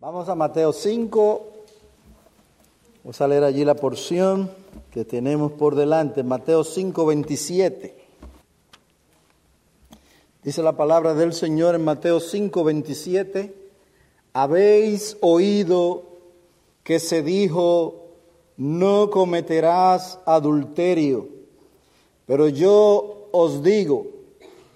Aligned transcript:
Vamos 0.00 0.28
a 0.28 0.36
Mateo 0.36 0.72
5. 0.72 1.46
Vamos 3.02 3.20
a 3.20 3.26
leer 3.26 3.42
allí 3.42 3.64
la 3.64 3.74
porción 3.74 4.48
que 4.92 5.04
tenemos 5.04 5.50
por 5.50 5.74
delante. 5.74 6.22
Mateo 6.22 6.62
5, 6.62 7.04
27. 7.04 7.96
Dice 10.44 10.62
la 10.62 10.76
palabra 10.76 11.14
del 11.14 11.32
Señor 11.32 11.74
en 11.74 11.82
Mateo 11.82 12.20
5, 12.20 12.62
27. 12.62 13.52
Habéis 14.34 15.16
oído 15.20 16.04
que 16.84 17.00
se 17.00 17.24
dijo, 17.24 18.06
no 18.56 19.10
cometerás 19.10 20.20
adulterio. 20.26 21.26
Pero 22.24 22.46
yo 22.46 23.28
os 23.32 23.64
digo 23.64 24.06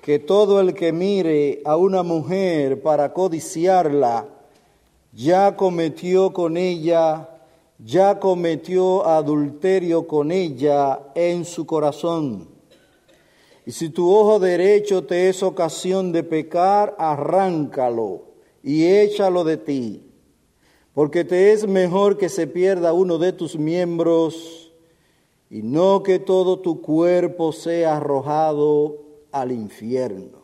que 0.03 0.19
todo 0.19 0.61
el 0.61 0.75
que 0.75 0.93
mire 0.93 1.63
a 1.65 1.77
una 1.77 2.03
mujer 2.03 2.83
para 2.83 3.13
codiciarla, 3.13 4.32
ya 5.13 5.57
cometió 5.57 6.33
con 6.33 6.57
ella, 6.57 7.29
ya 7.79 8.19
cometió 8.19 9.07
adulterio 9.07 10.07
con 10.07 10.33
ella 10.33 11.01
en 11.15 11.45
su 11.45 11.67
corazón. 11.67 12.49
Y 13.65 13.73
si 13.73 13.91
tu 13.91 14.13
ojo 14.13 14.41
derecho 14.41 15.05
te 15.05 15.29
es 15.29 15.43
ocasión 15.43 16.13
de 16.13 16.25
pecar, 16.25 16.97
arráncalo 16.99 18.33
y 18.63 18.87
échalo 18.87 19.45
de 19.45 19.57
ti, 19.57 20.03
porque 20.95 21.25
te 21.25 21.53
es 21.53 21.67
mejor 21.69 22.17
que 22.17 22.29
se 22.29 22.47
pierda 22.47 22.93
uno 22.93 23.19
de 23.19 23.33
tus 23.33 23.57
miembros 23.57 24.73
y 25.49 25.63
no 25.63 26.03
que 26.03 26.19
todo 26.19 26.61
tu 26.61 26.81
cuerpo 26.81 27.53
sea 27.53 27.99
arrojado 27.99 29.03
al 29.31 29.53
infierno. 29.53 30.42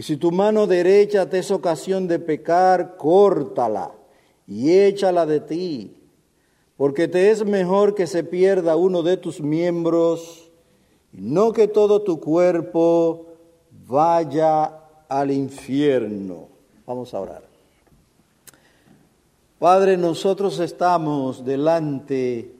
Y 0.00 0.02
si 0.02 0.16
tu 0.16 0.32
mano 0.32 0.66
derecha 0.66 1.28
te 1.28 1.40
es 1.40 1.50
ocasión 1.50 2.08
de 2.08 2.18
pecar, 2.18 2.96
córtala 2.96 3.92
y 4.46 4.70
échala 4.70 5.26
de 5.26 5.40
ti, 5.40 5.94
porque 6.78 7.06
te 7.06 7.30
es 7.30 7.44
mejor 7.44 7.94
que 7.94 8.06
se 8.06 8.24
pierda 8.24 8.76
uno 8.76 9.02
de 9.02 9.18
tus 9.18 9.42
miembros 9.42 10.50
y 11.12 11.20
no 11.20 11.52
que 11.52 11.68
todo 11.68 12.00
tu 12.00 12.18
cuerpo 12.18 13.26
vaya 13.86 14.72
al 15.06 15.30
infierno. 15.30 16.48
Vamos 16.86 17.12
a 17.12 17.20
orar. 17.20 17.42
Padre, 19.58 19.98
nosotros 19.98 20.60
estamos 20.60 21.44
delante 21.44 22.54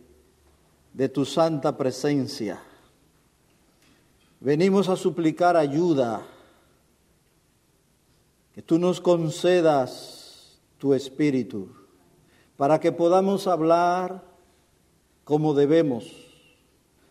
de 0.92 1.08
tu 1.08 1.24
santa 1.24 1.74
presencia. 1.74 2.60
Venimos 4.40 4.90
a 4.90 4.96
suplicar 4.96 5.56
ayuda 5.56 6.20
tú 8.62 8.78
nos 8.78 9.00
concedas 9.00 10.60
tu 10.78 10.94
espíritu 10.94 11.68
para 12.56 12.80
que 12.80 12.92
podamos 12.92 13.46
hablar 13.46 14.24
como 15.24 15.54
debemos, 15.54 16.06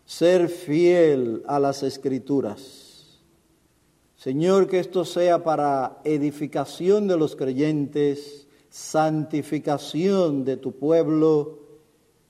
ser 0.04 0.48
fiel 0.48 1.42
a 1.46 1.58
las 1.58 1.82
escrituras. 1.82 3.20
Señor, 4.16 4.66
que 4.66 4.78
esto 4.78 5.06
sea 5.06 5.42
para 5.42 6.02
edificación 6.04 7.08
de 7.08 7.16
los 7.16 7.34
creyentes, 7.34 8.46
santificación 8.68 10.44
de 10.44 10.58
tu 10.58 10.72
pueblo 10.72 11.60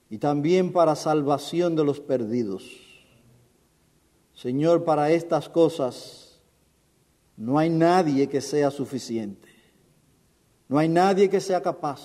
y 0.08 0.18
también 0.18 0.72
para 0.72 0.94
salvación 0.94 1.74
de 1.74 1.84
los 1.84 1.98
perdidos. 1.98 2.64
Señor, 4.34 4.84
para 4.84 5.10
estas 5.10 5.48
cosas 5.48 6.29
no 7.40 7.58
hay 7.58 7.70
nadie 7.70 8.28
que 8.28 8.42
sea 8.42 8.70
suficiente. 8.70 9.48
No 10.68 10.78
hay 10.78 10.88
nadie 10.88 11.30
que 11.30 11.40
sea 11.40 11.62
capaz. 11.62 12.00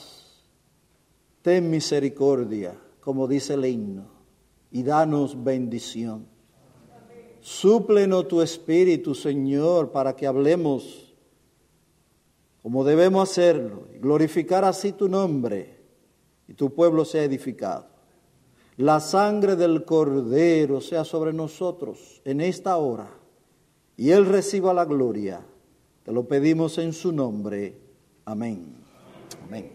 Ten 1.41 1.69
misericordia, 1.69 2.79
como 3.01 3.27
dice 3.27 3.55
el 3.55 3.65
himno, 3.65 4.07
y 4.71 4.81
danos 4.81 5.43
bendición. 5.43 6.25
Súplenos 7.41 8.27
tu 8.29 8.41
espíritu, 8.41 9.13
Señor, 9.13 9.91
para 9.91 10.15
que 10.15 10.25
hablemos 10.25 11.13
como 12.61 12.83
debemos 12.83 13.29
hacerlo, 13.29 13.89
y 13.93 13.99
glorificar 13.99 14.65
así 14.65 14.93
tu 14.93 15.07
nombre 15.07 15.77
y 16.47 16.55
tu 16.55 16.73
pueblo 16.73 17.05
sea 17.05 17.23
edificado. 17.23 17.85
La 18.77 18.99
sangre 18.99 19.55
del 19.55 19.85
Cordero 19.85 20.81
sea 20.81 21.03
sobre 21.03 21.31
nosotros 21.31 22.23
en 22.25 22.41
esta 22.41 22.77
hora 22.77 23.14
y 23.97 24.11
Él 24.11 24.25
reciba 24.25 24.73
la 24.73 24.85
gloria. 24.85 25.41
Te 26.03 26.11
lo 26.11 26.27
pedimos 26.27 26.77
en 26.77 26.93
su 26.93 27.11
nombre. 27.11 27.75
Amén. 28.25 28.75
Amén. 29.47 29.71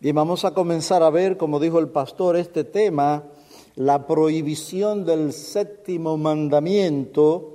Bien, 0.00 0.16
vamos 0.16 0.44
a 0.44 0.52
comenzar 0.52 1.02
a 1.02 1.10
ver, 1.10 1.36
como 1.36 1.60
dijo 1.60 1.78
el 1.78 1.88
pastor, 1.88 2.36
este 2.36 2.64
tema, 2.64 3.24
la 3.76 4.06
prohibición 4.06 5.04
del 5.04 5.32
séptimo 5.32 6.16
mandamiento. 6.16 7.52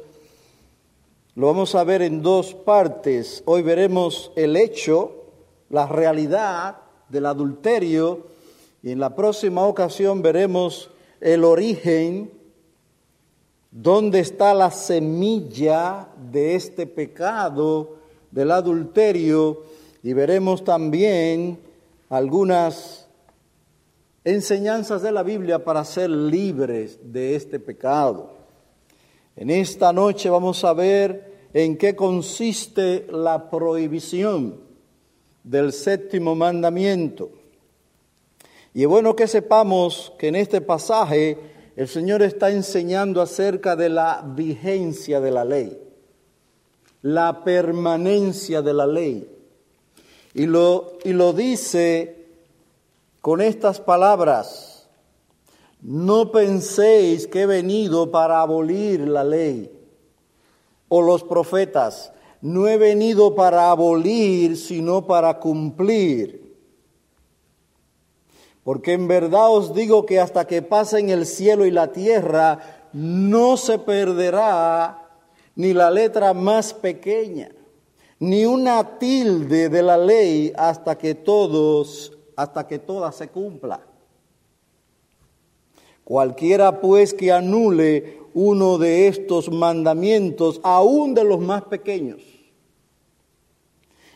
Lo 1.35 1.47
vamos 1.47 1.75
a 1.75 1.83
ver 1.83 2.01
en 2.01 2.21
dos 2.21 2.53
partes. 2.53 3.43
Hoy 3.45 3.61
veremos 3.61 4.31
el 4.35 4.55
hecho, 4.55 5.25
la 5.69 5.87
realidad 5.87 6.77
del 7.09 7.25
adulterio 7.25 8.27
y 8.81 8.91
en 8.91 8.99
la 8.99 9.15
próxima 9.15 9.65
ocasión 9.65 10.21
veremos 10.21 10.89
el 11.19 11.43
origen 11.43 12.31
¿Dónde 13.79 14.21
está 14.21 14.55
la 14.55 14.71
semilla 14.71 16.07
de 16.31 16.55
este 16.55 16.87
pecado 16.87 17.97
del 18.31 18.49
adulterio? 18.49 19.65
Y 20.01 20.13
veremos 20.13 20.63
también 20.63 21.59
algunas 22.09 23.07
enseñanzas 24.23 25.03
de 25.03 25.11
la 25.11 25.21
Biblia 25.21 25.63
para 25.63 25.85
ser 25.85 26.09
libres 26.09 26.97
de 27.03 27.35
este 27.35 27.59
pecado. 27.59 28.31
En 29.35 29.51
esta 29.51 29.93
noche 29.93 30.27
vamos 30.31 30.63
a 30.63 30.73
ver 30.73 31.49
en 31.53 31.77
qué 31.77 31.95
consiste 31.95 33.05
la 33.11 33.47
prohibición 33.47 34.59
del 35.43 35.71
séptimo 35.71 36.33
mandamiento. 36.33 37.29
Y 38.73 38.81
es 38.81 38.87
bueno 38.87 39.15
que 39.15 39.27
sepamos 39.27 40.13
que 40.17 40.29
en 40.29 40.35
este 40.35 40.61
pasaje 40.61 41.56
el 41.77 41.87
Señor 41.87 42.23
está 42.23 42.49
enseñando 42.49 43.21
acerca 43.21 43.75
de 43.75 43.89
la 43.89 44.23
vigencia 44.25 45.21
de 45.21 45.29
la 45.29 45.45
ley, 45.45 45.79
la 47.03 47.43
permanencia 47.43 48.63
de 48.63 48.73
la 48.73 48.87
ley. 48.87 49.29
Y 50.33 50.47
lo, 50.47 50.97
y 51.03 51.13
lo 51.13 51.33
dice 51.33 52.25
con 53.21 53.41
estas 53.41 53.79
palabras, 53.79 54.89
no 55.83 56.31
penséis 56.31 57.27
que 57.27 57.41
he 57.41 57.45
venido 57.45 58.09
para 58.09 58.41
abolir 58.41 59.07
la 59.07 59.23
ley 59.23 59.71
o 60.89 61.03
los 61.03 61.23
profetas, 61.23 62.11
no 62.41 62.67
he 62.67 62.77
venido 62.77 63.35
para 63.35 63.69
abolir, 63.69 64.57
sino 64.57 65.05
para 65.05 65.39
cumplir. 65.39 66.46
Porque 68.67 68.91
en 68.91 69.07
verdad 69.07 69.49
os 69.49 69.73
digo 69.73 70.05
que 70.05 70.19
hasta 70.19 70.45
que 70.45 70.61
pasen 70.61 71.09
el 71.09 71.25
cielo 71.25 71.65
y 71.65 71.71
la 71.71 71.93
tierra, 71.93 72.89
no 72.91 73.55
se 73.55 73.79
perderá 73.79 75.09
ni 75.55 75.71
la 75.71 75.89
letra 75.89 76.33
más 76.33 76.73
pequeña, 76.73 77.49
ni 78.19 78.45
una 78.45 78.99
tilde 78.99 79.69
de 79.69 79.81
la 79.81 79.97
ley 79.97 80.51
hasta 80.57 80.97
que 80.97 81.15
todos, 81.15 82.11
hasta 82.35 82.67
que 82.67 82.77
toda 82.77 83.13
se 83.13 83.29
cumpla. 83.29 83.79
Cualquiera 86.03 86.81
pues 86.81 87.13
que 87.13 87.31
anule 87.31 88.19
uno 88.33 88.77
de 88.77 89.07
estos 89.07 89.49
mandamientos, 89.49 90.59
aun 90.61 91.13
de 91.13 91.23
los 91.23 91.39
más 91.39 91.63
pequeños, 91.63 92.21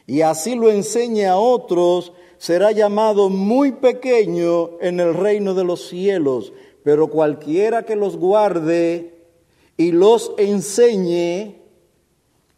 y 0.05 0.23
así 0.23 0.55
lo 0.55 0.69
enseñe 0.69 1.25
a 1.25 1.37
otros, 1.37 2.11
será 2.41 2.71
llamado 2.71 3.29
muy 3.29 3.71
pequeño 3.71 4.71
en 4.81 4.99
el 4.99 5.13
reino 5.13 5.53
de 5.53 5.63
los 5.63 5.88
cielos, 5.88 6.51
pero 6.83 7.07
cualquiera 7.07 7.83
que 7.83 7.95
los 7.95 8.17
guarde 8.17 9.13
y 9.77 9.91
los 9.91 10.31
enseñe, 10.39 11.57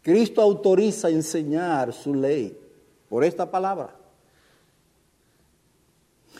Cristo 0.00 0.40
autoriza 0.40 1.10
enseñar 1.10 1.92
su 1.92 2.14
ley 2.14 2.56
por 3.10 3.24
esta 3.24 3.50
palabra. 3.50 3.94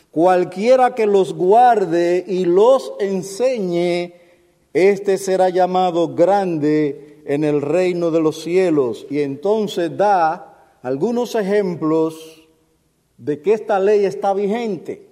Cualquiera 0.09 0.95
que 0.95 1.05
los 1.05 1.31
guarde 1.35 2.25
y 2.27 2.45
los 2.45 2.93
enseñe, 2.99 4.15
este 4.73 5.19
será 5.19 5.49
llamado 5.49 6.15
grande 6.15 7.21
en 7.27 7.43
el 7.43 7.61
reino 7.61 8.09
de 8.09 8.21
los 8.21 8.41
cielos. 8.41 9.05
Y 9.11 9.19
entonces 9.19 9.95
da 9.95 10.79
algunos 10.81 11.35
ejemplos 11.35 12.44
de 13.17 13.41
que 13.41 13.53
esta 13.53 13.79
ley 13.79 14.05
está 14.05 14.33
vigente. 14.33 15.07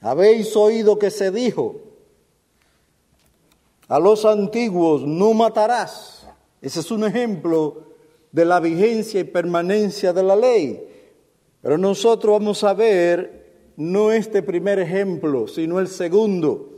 Habéis 0.00 0.54
oído 0.54 0.98
que 0.98 1.10
se 1.10 1.30
dijo 1.30 1.80
a 3.88 3.98
los 3.98 4.24
antiguos, 4.24 5.02
no 5.02 5.34
matarás. 5.34 6.26
Ese 6.60 6.80
es 6.80 6.90
un 6.90 7.04
ejemplo 7.04 7.84
de 8.32 8.44
la 8.44 8.60
vigencia 8.60 9.20
y 9.20 9.24
permanencia 9.24 10.12
de 10.12 10.22
la 10.22 10.36
ley. 10.36 10.88
Pero 11.60 11.78
nosotros 11.78 12.32
vamos 12.32 12.64
a 12.64 12.74
ver 12.74 13.72
no 13.76 14.12
este 14.12 14.42
primer 14.42 14.78
ejemplo, 14.78 15.48
sino 15.48 15.80
el 15.80 15.88
segundo. 15.88 16.73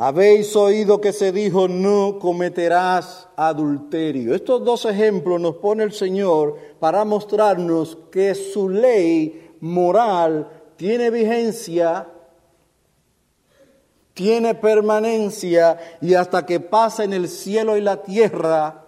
Habéis 0.00 0.54
oído 0.54 1.00
que 1.00 1.12
se 1.12 1.32
dijo, 1.32 1.66
no 1.66 2.20
cometerás 2.20 3.26
adulterio. 3.34 4.32
Estos 4.32 4.62
dos 4.64 4.84
ejemplos 4.84 5.40
nos 5.40 5.56
pone 5.56 5.82
el 5.82 5.92
Señor 5.92 6.56
para 6.78 7.04
mostrarnos 7.04 7.98
que 8.12 8.36
su 8.36 8.68
ley 8.68 9.56
moral 9.58 10.48
tiene 10.76 11.10
vigencia, 11.10 12.06
tiene 14.14 14.54
permanencia 14.54 15.76
y 16.00 16.14
hasta 16.14 16.46
que 16.46 16.60
pasa 16.60 17.02
en 17.02 17.12
el 17.12 17.28
cielo 17.28 17.76
y 17.76 17.80
la 17.80 18.00
tierra, 18.00 18.84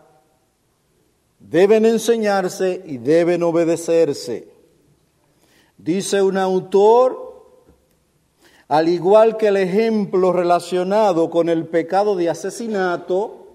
deben 1.40 1.86
enseñarse 1.86 2.84
y 2.86 2.98
deben 2.98 3.42
obedecerse. 3.42 4.46
Dice 5.76 6.22
un 6.22 6.38
autor, 6.38 7.29
al 8.70 8.88
igual 8.88 9.36
que 9.36 9.48
el 9.48 9.56
ejemplo 9.56 10.32
relacionado 10.32 11.28
con 11.28 11.48
el 11.48 11.66
pecado 11.66 12.14
de 12.14 12.30
asesinato, 12.30 13.48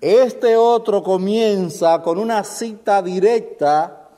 este 0.00 0.56
otro 0.56 1.04
comienza 1.04 2.02
con 2.02 2.18
una 2.18 2.42
cita 2.42 3.00
directa, 3.02 4.08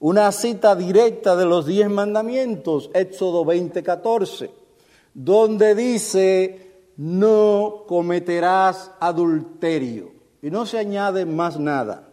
una 0.00 0.32
cita 0.32 0.74
directa 0.74 1.36
de 1.36 1.44
los 1.44 1.66
diez 1.66 1.88
mandamientos, 1.88 2.90
Éxodo 2.94 3.44
20:14, 3.44 4.50
donde 5.14 5.76
dice, 5.76 6.88
no 6.96 7.84
cometerás 7.86 8.90
adulterio. 8.98 10.10
Y 10.42 10.50
no 10.50 10.66
se 10.66 10.78
añade 10.78 11.26
más 11.26 11.60
nada. 11.60 12.08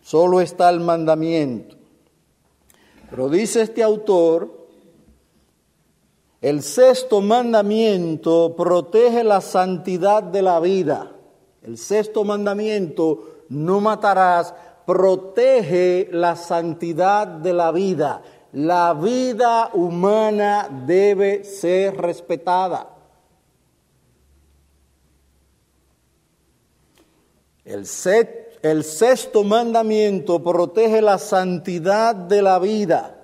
Solo 0.00 0.40
está 0.40 0.70
el 0.70 0.80
mandamiento. 0.80 1.77
Pero 3.10 3.28
dice 3.28 3.62
este 3.62 3.82
autor, 3.82 4.68
el 6.40 6.62
sexto 6.62 7.20
mandamiento 7.20 8.54
protege 8.56 9.24
la 9.24 9.40
santidad 9.40 10.22
de 10.22 10.42
la 10.42 10.60
vida. 10.60 11.12
El 11.62 11.78
sexto 11.78 12.24
mandamiento, 12.24 13.44
no 13.48 13.80
matarás, 13.80 14.54
protege 14.86 16.08
la 16.12 16.36
santidad 16.36 17.26
de 17.26 17.52
la 17.52 17.72
vida. 17.72 18.22
La 18.52 18.94
vida 18.94 19.70
humana 19.72 20.68
debe 20.86 21.44
ser 21.44 21.96
respetada. 21.96 22.88
El, 27.64 27.84
el 28.62 28.82
sexto 28.82 29.44
mandamiento 29.44 30.42
protege 30.42 31.00
la 31.00 31.18
santidad 31.18 32.14
de 32.14 32.42
la 32.42 32.58
vida 32.58 33.14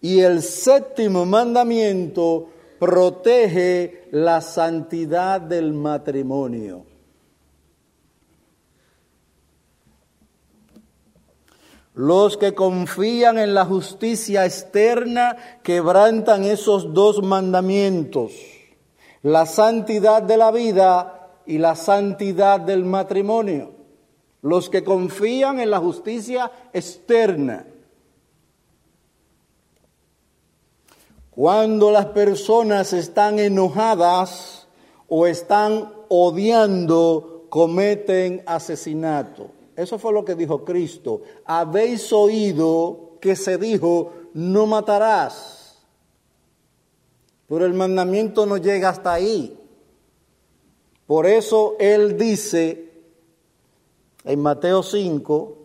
y 0.00 0.20
el 0.20 0.42
séptimo 0.42 1.26
mandamiento 1.26 2.48
protege 2.78 4.08
la 4.12 4.40
santidad 4.40 5.40
del 5.40 5.72
matrimonio. 5.72 6.84
Los 11.94 12.36
que 12.36 12.54
confían 12.54 13.38
en 13.38 13.54
la 13.54 13.64
justicia 13.64 14.44
externa 14.44 15.36
quebrantan 15.62 16.44
esos 16.44 16.92
dos 16.92 17.22
mandamientos, 17.22 18.32
la 19.22 19.46
santidad 19.46 20.22
de 20.22 20.36
la 20.36 20.50
vida 20.50 21.30
y 21.46 21.56
la 21.56 21.74
santidad 21.74 22.60
del 22.60 22.84
matrimonio 22.84 23.75
los 24.46 24.70
que 24.70 24.84
confían 24.84 25.58
en 25.58 25.70
la 25.70 25.80
justicia 25.80 26.52
externa. 26.72 27.66
Cuando 31.30 31.90
las 31.90 32.06
personas 32.06 32.92
están 32.92 33.40
enojadas 33.40 34.68
o 35.08 35.26
están 35.26 35.92
odiando, 36.08 37.46
cometen 37.50 38.42
asesinato. 38.46 39.50
Eso 39.74 39.98
fue 39.98 40.12
lo 40.12 40.24
que 40.24 40.36
dijo 40.36 40.64
Cristo. 40.64 41.22
Habéis 41.44 42.12
oído 42.12 43.18
que 43.20 43.34
se 43.34 43.58
dijo, 43.58 44.12
no 44.32 44.66
matarás. 44.66 45.84
Pero 47.48 47.66
el 47.66 47.74
mandamiento 47.74 48.46
no 48.46 48.56
llega 48.56 48.90
hasta 48.90 49.12
ahí. 49.12 49.58
Por 51.06 51.26
eso 51.26 51.76
Él 51.78 52.16
dice, 52.16 52.85
en 54.26 54.42
Mateo 54.42 54.82
5, 54.82 55.56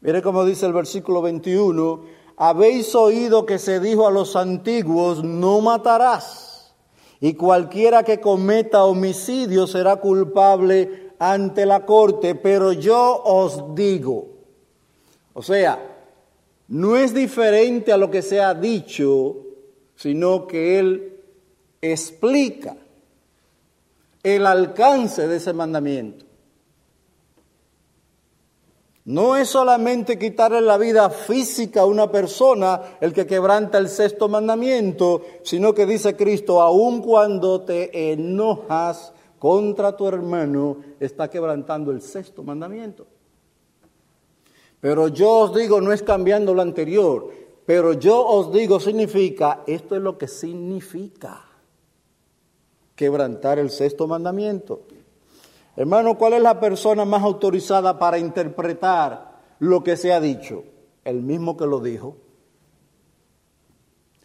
mire 0.00 0.22
cómo 0.22 0.44
dice 0.44 0.64
el 0.64 0.72
versículo 0.72 1.20
21, 1.20 2.02
habéis 2.38 2.94
oído 2.94 3.44
que 3.44 3.58
se 3.58 3.78
dijo 3.78 4.06
a 4.06 4.10
los 4.10 4.36
antiguos, 4.36 5.22
no 5.22 5.60
matarás, 5.60 6.74
y 7.20 7.34
cualquiera 7.34 8.04
que 8.04 8.20
cometa 8.20 8.84
homicidio 8.84 9.66
será 9.66 9.96
culpable 9.96 11.12
ante 11.18 11.66
la 11.66 11.84
corte, 11.84 12.34
pero 12.34 12.72
yo 12.72 13.22
os 13.22 13.74
digo, 13.74 14.28
o 15.34 15.42
sea, 15.42 15.96
no 16.68 16.96
es 16.96 17.12
diferente 17.12 17.92
a 17.92 17.98
lo 17.98 18.10
que 18.10 18.22
se 18.22 18.40
ha 18.40 18.54
dicho, 18.54 19.36
sino 19.94 20.46
que 20.46 20.78
él 20.78 21.20
explica 21.82 22.76
el 24.22 24.46
alcance 24.46 25.28
de 25.28 25.36
ese 25.36 25.52
mandamiento. 25.52 26.27
No 29.08 29.36
es 29.36 29.48
solamente 29.48 30.18
quitarle 30.18 30.60
la 30.60 30.76
vida 30.76 31.08
física 31.08 31.80
a 31.80 31.86
una 31.86 32.12
persona 32.12 32.98
el 33.00 33.14
que 33.14 33.26
quebranta 33.26 33.78
el 33.78 33.88
sexto 33.88 34.28
mandamiento, 34.28 35.22
sino 35.42 35.72
que 35.72 35.86
dice 35.86 36.14
Cristo, 36.14 36.60
aun 36.60 37.00
cuando 37.00 37.62
te 37.62 38.12
enojas 38.12 39.14
contra 39.38 39.96
tu 39.96 40.06
hermano, 40.06 40.76
está 41.00 41.30
quebrantando 41.30 41.90
el 41.90 42.02
sexto 42.02 42.42
mandamiento. 42.42 43.06
Pero 44.78 45.08
yo 45.08 45.30
os 45.38 45.54
digo, 45.54 45.80
no 45.80 45.90
es 45.90 46.02
cambiando 46.02 46.52
lo 46.52 46.60
anterior, 46.60 47.30
pero 47.64 47.94
yo 47.94 48.22
os 48.22 48.52
digo 48.52 48.78
significa, 48.78 49.62
esto 49.66 49.96
es 49.96 50.02
lo 50.02 50.18
que 50.18 50.28
significa 50.28 51.46
quebrantar 52.94 53.58
el 53.58 53.70
sexto 53.70 54.06
mandamiento. 54.06 54.82
Hermano, 55.78 56.18
¿cuál 56.18 56.32
es 56.32 56.42
la 56.42 56.58
persona 56.58 57.04
más 57.04 57.22
autorizada 57.22 58.00
para 58.00 58.18
interpretar 58.18 59.38
lo 59.60 59.84
que 59.84 59.96
se 59.96 60.12
ha 60.12 60.20
dicho? 60.20 60.64
El 61.04 61.22
mismo 61.22 61.56
que 61.56 61.66
lo 61.66 61.78
dijo. 61.78 62.16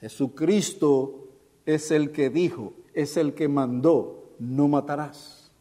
Jesucristo 0.01 1.27
es 1.67 1.91
el 1.91 2.11
que 2.11 2.31
dijo, 2.31 2.73
es 2.95 3.17
el 3.17 3.35
que 3.35 3.47
mandó, 3.49 4.31
no 4.39 4.67
matarás. 4.67 5.51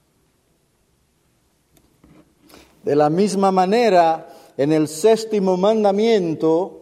De 2.83 2.97
la 2.97 3.11
misma 3.11 3.53
manera, 3.53 4.35
en 4.57 4.73
el 4.73 4.89
séptimo 4.89 5.59
mandamiento, 5.59 6.81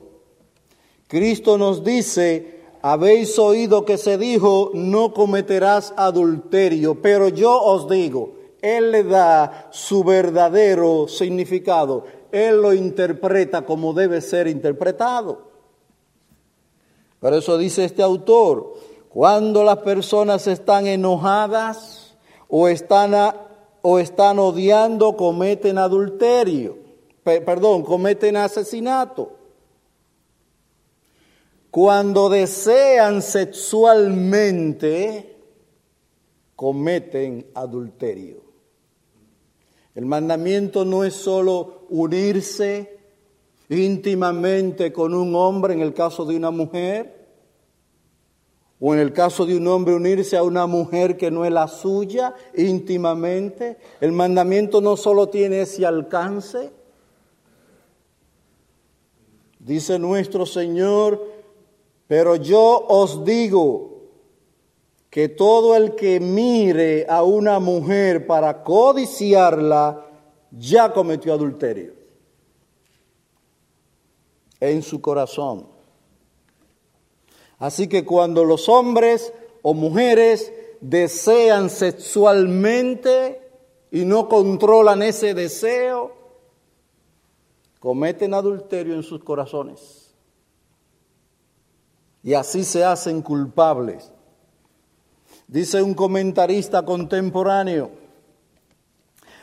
Cristo 1.09 1.59
nos 1.59 1.83
dice, 1.83 2.61
habéis 2.81 3.37
oído 3.40 3.85
que 3.85 3.99
se 3.99 4.19
dijo, 4.19 4.71
no 4.73 5.12
cometerás 5.12 5.93
adulterio, 5.97 7.02
pero 7.02 7.29
yo 7.29 7.61
os 7.61 7.88
digo, 7.88 8.38
él 8.62 8.93
le 8.93 9.05
da 9.05 9.69
su 9.71 10.05
verdadero 10.05 11.09
significado. 11.09 12.05
Él 12.31 12.61
lo 12.61 12.73
interpreta 12.73 13.62
como 13.62 13.93
debe 13.93 14.21
ser 14.21 14.47
interpretado. 14.47 15.50
Por 17.19 17.35
eso 17.35 17.59
dice 17.59 17.85
este 17.85 18.02
autor, 18.02 18.75
cuando 19.09 19.64
las 19.64 19.79
personas 19.79 20.47
están 20.47 20.87
enojadas 20.87 22.17
o 22.49 22.69
están, 22.69 23.14
o 23.83 23.99
están 23.99 24.38
odiando, 24.38 25.17
cometen 25.17 25.79
adulterio, 25.79 26.79
perdón, 27.23 27.83
cometen 27.83 28.37
asesinato. 28.37 29.37
Cuando 31.71 32.29
desean 32.29 33.23
sexualmente, 33.23 35.37
cometen 36.57 37.47
adulterio. 37.55 38.50
El 39.94 40.06
mandamiento 40.06 40.85
no 40.85 41.04
es 41.04 41.14
solo 41.14 41.87
unirse 41.90 42.99
íntimamente 43.68 44.92
con 44.92 45.14
un 45.14 45.35
hombre 45.35 45.75
en 45.75 45.80
el 45.80 45.94
caso 45.94 46.25
de 46.25 46.37
una 46.37 46.50
mujer, 46.50 47.20
o 48.82 48.94
en 48.94 49.00
el 49.00 49.12
caso 49.12 49.44
de 49.44 49.56
un 49.56 49.66
hombre 49.68 49.94
unirse 49.94 50.37
a 50.37 50.42
una 50.42 50.66
mujer 50.66 51.18
que 51.18 51.30
no 51.30 51.44
es 51.44 51.52
la 51.52 51.68
suya 51.68 52.35
íntimamente. 52.56 53.76
El 54.00 54.12
mandamiento 54.12 54.80
no 54.80 54.97
solo 54.97 55.28
tiene 55.28 55.61
ese 55.61 55.85
alcance. 55.85 56.73
Dice 59.59 59.99
nuestro 59.99 60.47
Señor, 60.47 61.23
pero 62.06 62.37
yo 62.37 62.87
os 62.88 63.23
digo, 63.23 64.00
que 65.11 65.29
todo 65.29 65.76
el 65.76 65.97
que 65.97 66.21
mire 66.21 67.05
a 67.09 67.25
una 67.25 67.59
mujer 67.59 68.26
para 68.29 68.62
codiciarla 68.62 70.07
ya 70.52 70.93
cometió 70.93 71.35
adulterio 71.35 71.95
en 74.61 74.83
su 74.83 75.00
corazón. 75.00 75.67
Así 77.59 77.88
que 77.88 78.05
cuando 78.05 78.45
los 78.45 78.69
hombres 78.69 79.33
o 79.62 79.75
mujeres 79.75 80.52
desean 80.81 81.69
sexualmente 81.69 83.43
y 83.90 84.05
no 84.05 84.29
controlan 84.29 85.02
ese 85.02 85.35
deseo, 85.35 86.12
cometen 87.81 88.33
adulterio 88.33 88.95
en 88.95 89.02
sus 89.02 89.25
corazones. 89.25 90.14
Y 92.23 92.35
así 92.35 92.64
se 92.64 92.85
hacen 92.85 93.23
culpables. 93.23 94.12
Dice 95.50 95.83
un 95.83 95.95
comentarista 95.95 96.85
contemporáneo, 96.85 97.90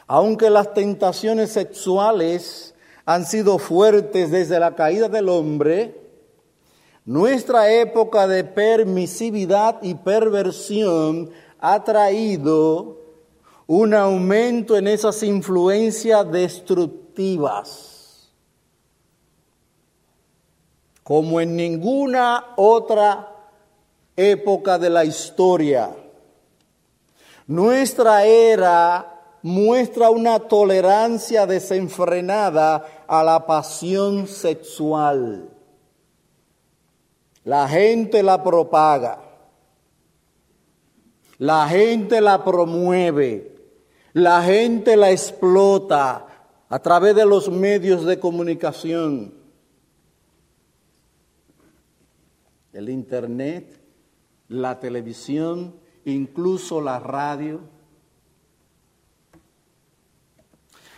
aunque 0.08 0.50
las 0.50 0.74
tentaciones 0.74 1.52
sexuales 1.52 2.74
han 3.04 3.26
sido 3.26 3.58
fuertes 3.58 4.32
desde 4.32 4.58
la 4.58 4.74
caída 4.74 5.10
del 5.10 5.28
hombre, 5.28 6.00
nuestra 7.04 7.74
época 7.74 8.26
de 8.26 8.46
permisividad 8.46 9.80
y 9.82 9.96
perversión 9.96 11.30
ha 11.60 11.84
traído 11.84 13.02
un 13.66 13.94
aumento 13.94 14.78
en 14.78 14.88
esas 14.88 15.22
influencias 15.24 16.32
destructivas, 16.32 18.32
como 21.04 21.42
en 21.42 21.58
ninguna 21.58 22.54
otra 22.56 23.34
época 24.18 24.78
de 24.78 24.90
la 24.90 25.06
historia. 25.06 25.96
Nuestra 27.46 28.26
era 28.26 29.38
muestra 29.44 30.10
una 30.10 30.40
tolerancia 30.40 31.46
desenfrenada 31.46 33.06
a 33.08 33.24
la 33.24 33.46
pasión 33.46 34.28
sexual. 34.28 35.50
La 37.46 37.70
gente 37.70 38.24
la 38.24 38.44
propaga. 38.44 39.22
La 41.38 41.68
gente 41.70 42.20
la 42.20 42.44
promueve. 42.44 43.56
La 44.14 44.42
gente 44.42 44.98
la 44.98 45.12
explota 45.12 46.26
a 46.68 46.80
través 46.80 47.16
de 47.16 47.26
los 47.26 47.50
medios 47.50 48.04
de 48.04 48.20
comunicación. 48.20 49.34
El 52.74 52.90
Internet, 52.90 53.77
la 54.50 54.80
televisión, 54.80 55.76
incluso 56.06 56.82
la 56.82 57.00
radio. 57.00 57.60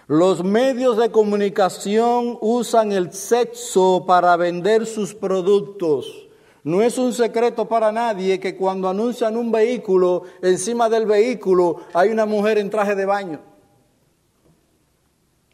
Los 0.07 0.43
medios 0.43 0.97
de 0.97 1.11
comunicación 1.11 2.37
usan 2.41 2.91
el 2.91 3.13
sexo 3.13 4.05
para 4.07 4.35
vender 4.37 4.85
sus 4.85 5.13
productos. 5.13 6.27
No 6.63 6.81
es 6.81 6.97
un 6.97 7.13
secreto 7.13 7.67
para 7.67 7.91
nadie 7.91 8.39
que 8.39 8.57
cuando 8.57 8.89
anuncian 8.89 9.37
un 9.37 9.51
vehículo, 9.51 10.23
encima 10.41 10.89
del 10.89 11.05
vehículo 11.05 11.81
hay 11.93 12.09
una 12.09 12.25
mujer 12.25 12.57
en 12.57 12.69
traje 12.69 12.95
de 12.95 13.05
baño. 13.05 13.39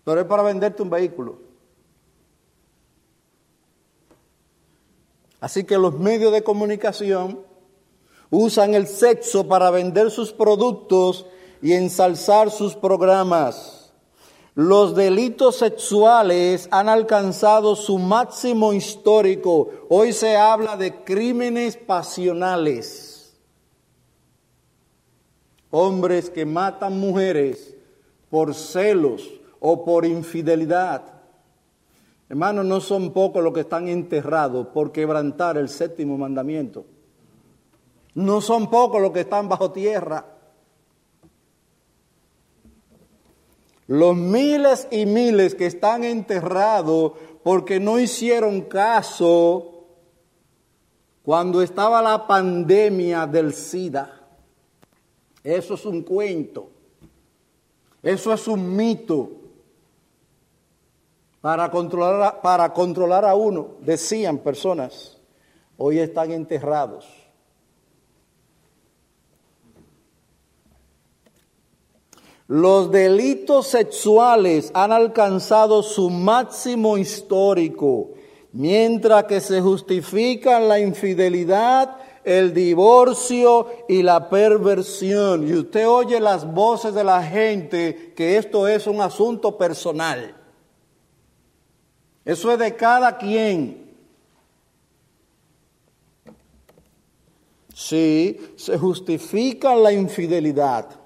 Pero 0.04 0.22
es 0.22 0.28
para 0.28 0.44
venderte 0.44 0.82
un 0.84 0.90
vehículo. 0.90 1.40
Así 5.40 5.64
que 5.64 5.78
los 5.78 6.00
medios 6.00 6.32
de 6.32 6.44
comunicación 6.44 7.45
usan 8.30 8.74
el 8.74 8.88
sexo 8.88 9.48
para 9.48 9.70
vender 9.72 10.12
sus 10.12 10.32
productos 10.32 11.26
y 11.62 11.74
ensalzar 11.74 12.52
sus 12.52 12.76
programas. 12.76 13.94
Los 14.56 14.96
delitos 14.96 15.58
sexuales 15.58 16.70
han 16.72 16.88
alcanzado 16.88 17.76
su 17.76 17.98
máximo 17.98 18.72
histórico. 18.72 19.70
Hoy 19.90 20.14
se 20.14 20.38
habla 20.38 20.78
de 20.78 21.04
crímenes 21.04 21.76
pasionales. 21.76 23.36
Hombres 25.72 26.30
que 26.30 26.46
matan 26.46 26.98
mujeres 26.98 27.76
por 28.30 28.56
celos 28.56 29.30
o 29.60 29.84
por 29.84 30.06
infidelidad. 30.06 31.04
Hermanos, 32.30 32.66
no 32.66 32.80
son 32.80 33.12
pocos 33.12 33.44
los 33.44 33.54
que 33.54 33.60
están 33.60 33.90
enterrados 33.90 34.68
por 34.68 34.94
quebrantar 34.94 35.58
el 35.58 35.68
séptimo 35.68 36.18
mandamiento. 36.18 36.86
No 38.16 38.42
son 38.42 38.70
pocos 38.70 39.02
los 39.02 39.12
que 39.12 39.22
están 39.22 39.48
bajo 39.48 39.72
tierra. 39.72 40.26
Los 43.88 44.16
miles 44.16 44.88
y 44.90 45.06
miles 45.06 45.54
que 45.54 45.68
están 45.68 46.04
enterrados 46.04 47.12
porque 47.44 47.80
no 47.80 48.00
hicieron 48.00 48.62
caso 48.62 49.84
cuando 51.24 51.62
estaba 51.62 52.02
la 52.02 52.26
pandemia 52.26 53.28
del 53.28 53.54
SIDA. 53.54 54.22
Eso 55.44 55.76
es 55.76 55.86
un 55.86 56.02
cuento. 56.02 56.70
Eso 58.02 58.34
es 58.34 58.48
un 58.48 58.76
mito. 58.76 59.30
Para 61.42 61.70
controlar, 61.70 62.42
para 62.42 62.74
controlar 62.74 63.26
a 63.26 63.36
uno, 63.36 63.76
decían 63.82 64.40
personas, 64.40 65.18
hoy 65.78 66.00
están 66.00 66.32
enterrados. 66.32 67.25
Los 72.48 72.92
delitos 72.92 73.68
sexuales 73.68 74.70
han 74.76 74.92
alcanzado 74.92 75.82
su 75.82 76.12
máximo 76.12 76.98
histórico, 76.98 78.12
mientras 78.52 79.24
que 79.24 79.42
se 79.42 79.62
justifican 79.62 80.68
la 80.68 80.80
infidelidad, 80.80 81.98
el 82.24 82.54
divorcio 82.54 83.68
y 83.90 84.04
la 84.04 84.30
perversión. 84.30 85.48
Y 85.48 85.54
usted 85.54 85.88
oye 85.88 86.20
las 86.20 86.52
voces 86.54 86.94
de 86.94 87.04
la 87.04 87.24
gente 87.24 88.14
que 88.16 88.38
esto 88.38 88.68
es 88.68 88.86
un 88.86 89.02
asunto 89.02 89.58
personal. 89.58 90.36
Eso 92.24 92.52
es 92.52 92.60
de 92.60 92.76
cada 92.76 93.18
quien. 93.18 93.86
Sí, 97.74 98.40
se 98.56 98.78
justifica 98.78 99.76
la 99.76 99.92
infidelidad 99.92 101.05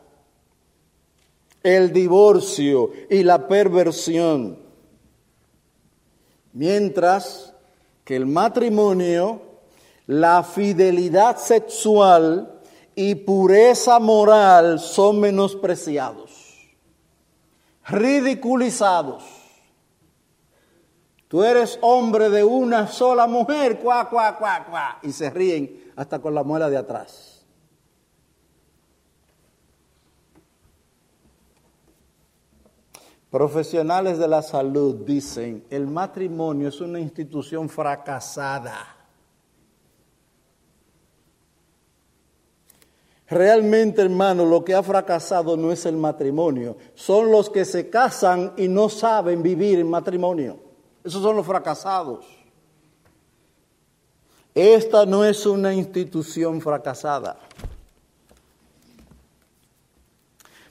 el 1.64 1.92
divorcio 1.92 2.92
y 3.10 3.24
la 3.24 3.48
perversión. 3.48 4.60
Mientras 6.54 7.54
que 8.04 8.16
el 8.16 8.26
matrimonio, 8.26 9.42
la 10.08 10.44
fidelidad 10.44 11.38
sexual 11.38 12.60
y 12.96 13.16
pureza 13.16 14.00
moral 14.00 14.80
son 14.80 15.20
menospreciados, 15.20 16.32
ridiculizados. 17.86 19.24
Tú 21.28 21.44
eres 21.44 21.78
hombre 21.82 22.30
de 22.32 22.44
una 22.44 22.88
sola 22.88 23.28
mujer, 23.28 23.80
cuá, 23.80 24.10
cuá, 24.10 24.36
cuá, 24.36 24.66
cuá, 24.68 25.00
y 25.04 25.12
se 25.12 25.30
ríen 25.30 25.92
hasta 25.96 26.18
con 26.20 26.34
la 26.34 26.44
muela 26.44 26.72
de 26.72 26.78
atrás. 26.78 27.29
Profesionales 33.30 34.18
de 34.18 34.28
la 34.28 34.42
salud 34.42 34.96
dicen, 35.06 35.66
el 35.70 35.86
matrimonio 35.86 36.70
es 36.70 36.82
una 36.82 37.00
institución 37.00 37.70
fracasada. 37.70 38.96
Realmente, 43.28 44.02
hermano, 44.02 44.44
lo 44.44 44.66
que 44.66 44.74
ha 44.74 44.82
fracasado 44.82 45.56
no 45.56 45.72
es 45.72 45.86
el 45.86 45.96
matrimonio, 45.96 46.78
son 46.96 47.32
los 47.32 47.52
que 47.52 47.64
se 47.64 47.88
casan 47.88 48.54
y 48.58 48.68
no 48.68 48.90
saben 48.90 49.44
vivir 49.44 49.78
en 49.78 49.88
matrimonio. 49.88 50.58
Esos 51.04 51.22
son 51.22 51.36
los 51.36 51.46
fracasados. 51.46 52.26
Esta 54.56 55.06
no 55.06 55.24
es 55.24 55.46
una 55.46 55.72
institución 55.72 56.60
fracasada. 56.60 57.38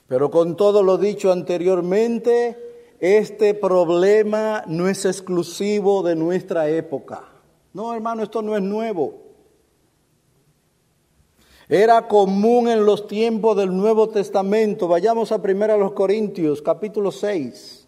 Pero 0.09 0.31
con 0.31 0.57
todo 0.57 0.81
lo 0.81 0.97
dicho 0.97 1.31
anteriormente, 1.31 2.57
este 2.99 3.53
problema 3.53 4.63
no 4.65 4.89
es 4.89 5.05
exclusivo 5.05 6.01
de 6.01 6.15
nuestra 6.15 6.67
época. 6.67 7.29
No, 7.73 7.93
hermano, 7.93 8.23
esto 8.23 8.41
no 8.41 8.57
es 8.57 8.63
nuevo. 8.63 9.13
Era 11.69 12.07
común 12.07 12.67
en 12.67 12.83
los 12.83 13.07
tiempos 13.07 13.55
del 13.55 13.77
Nuevo 13.77 14.09
Testamento. 14.09 14.87
Vayamos 14.87 15.31
a 15.31 15.35
1 15.35 15.77
los 15.77 15.91
Corintios, 15.91 16.63
capítulo 16.63 17.11
6. 17.11 17.87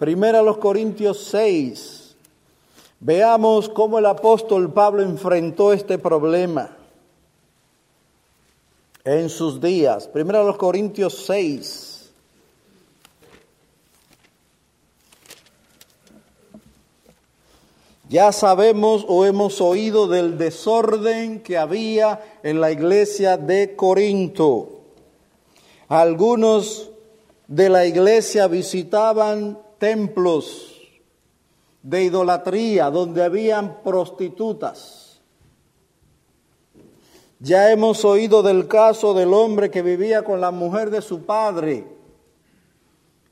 1 0.00 0.42
los 0.42 0.58
Corintios 0.58 1.28
6. 1.30 2.16
Veamos 2.98 3.68
cómo 3.68 4.00
el 4.00 4.06
apóstol 4.06 4.72
Pablo 4.72 5.02
enfrentó 5.02 5.72
este 5.72 5.96
problema. 5.96 6.76
En 9.06 9.30
sus 9.30 9.60
días. 9.60 10.08
Primero 10.08 10.44
los 10.44 10.56
Corintios 10.56 11.24
6. 11.26 12.10
Ya 18.08 18.30
sabemos 18.32 19.04
o 19.08 19.24
hemos 19.24 19.60
oído 19.60 20.06
del 20.06 20.38
desorden 20.38 21.40
que 21.40 21.56
había 21.56 22.38
en 22.42 22.60
la 22.60 22.70
iglesia 22.70 23.36
de 23.36 23.74
Corinto. 23.74 24.80
Algunos 25.88 26.90
de 27.46 27.68
la 27.68 27.86
iglesia 27.86 28.48
visitaban 28.48 29.58
templos 29.78 30.74
de 31.82 32.04
idolatría 32.04 32.90
donde 32.90 33.22
habían 33.22 33.82
prostitutas. 33.82 35.05
Ya 37.46 37.70
hemos 37.70 38.04
oído 38.04 38.42
del 38.42 38.66
caso 38.66 39.14
del 39.14 39.32
hombre 39.32 39.70
que 39.70 39.80
vivía 39.80 40.24
con 40.24 40.40
la 40.40 40.50
mujer 40.50 40.90
de 40.90 41.00
su 41.00 41.24
padre 41.24 41.86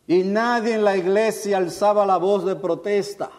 y 0.06 0.23
nadie 0.23 0.75
en 0.75 0.85
la 0.85 0.97
iglesia 0.97 1.56
alzaba 1.56 2.06
la 2.06 2.16
voz 2.16 2.44
de 2.44 2.54
protesta. 2.54 3.33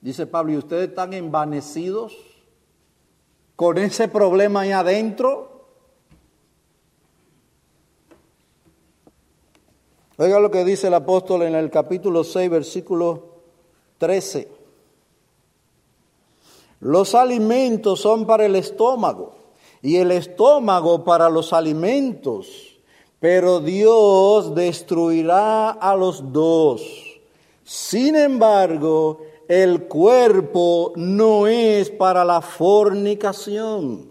Dice 0.00 0.28
Pablo, 0.28 0.52
¿y 0.52 0.58
ustedes 0.58 0.90
están 0.90 1.14
envanecidos 1.14 2.16
con 3.56 3.76
ese 3.76 4.06
problema 4.06 4.60
ahí 4.60 4.70
adentro? 4.70 5.66
Oiga 10.16 10.38
lo 10.38 10.52
que 10.52 10.64
dice 10.64 10.86
el 10.86 10.94
apóstol 10.94 11.42
en 11.42 11.56
el 11.56 11.72
capítulo 11.72 12.22
6, 12.22 12.50
versículo 12.50 13.30
13. 13.98 14.63
Los 16.84 17.14
alimentos 17.14 18.00
son 18.00 18.26
para 18.26 18.44
el 18.44 18.56
estómago 18.56 19.32
y 19.80 19.96
el 19.96 20.10
estómago 20.10 21.02
para 21.02 21.30
los 21.30 21.54
alimentos, 21.54 22.76
pero 23.20 23.60
Dios 23.60 24.54
destruirá 24.54 25.70
a 25.70 25.96
los 25.96 26.30
dos. 26.30 26.82
Sin 27.64 28.16
embargo, 28.16 29.22
el 29.48 29.84
cuerpo 29.84 30.92
no 30.96 31.46
es 31.46 31.88
para 31.88 32.22
la 32.22 32.42
fornicación, 32.42 34.10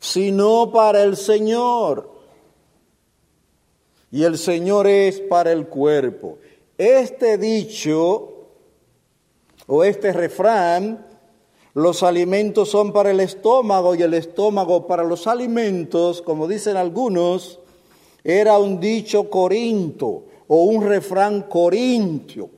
sino 0.00 0.72
para 0.72 1.04
el 1.04 1.16
Señor. 1.16 2.10
Y 4.10 4.24
el 4.24 4.36
Señor 4.36 4.88
es 4.88 5.20
para 5.20 5.52
el 5.52 5.68
cuerpo. 5.68 6.38
Este 6.76 7.38
dicho 7.38 8.28
o 9.68 9.84
este 9.84 10.12
refrán, 10.12 11.11
los 11.74 12.02
alimentos 12.02 12.68
son 12.68 12.92
para 12.92 13.10
el 13.10 13.20
estómago 13.20 13.94
y 13.94 14.02
el 14.02 14.14
estómago 14.14 14.86
para 14.86 15.04
los 15.04 15.26
alimentos, 15.26 16.22
como 16.22 16.46
dicen 16.46 16.76
algunos, 16.76 17.60
era 18.24 18.58
un 18.58 18.78
dicho 18.78 19.30
corinto 19.30 20.24
o 20.48 20.64
un 20.64 20.82
refrán 20.84 21.42
corintio 21.42 22.50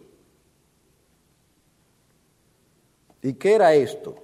¿Y 3.25 3.33
qué 3.33 3.55
era 3.55 3.75
esto? 3.75 4.17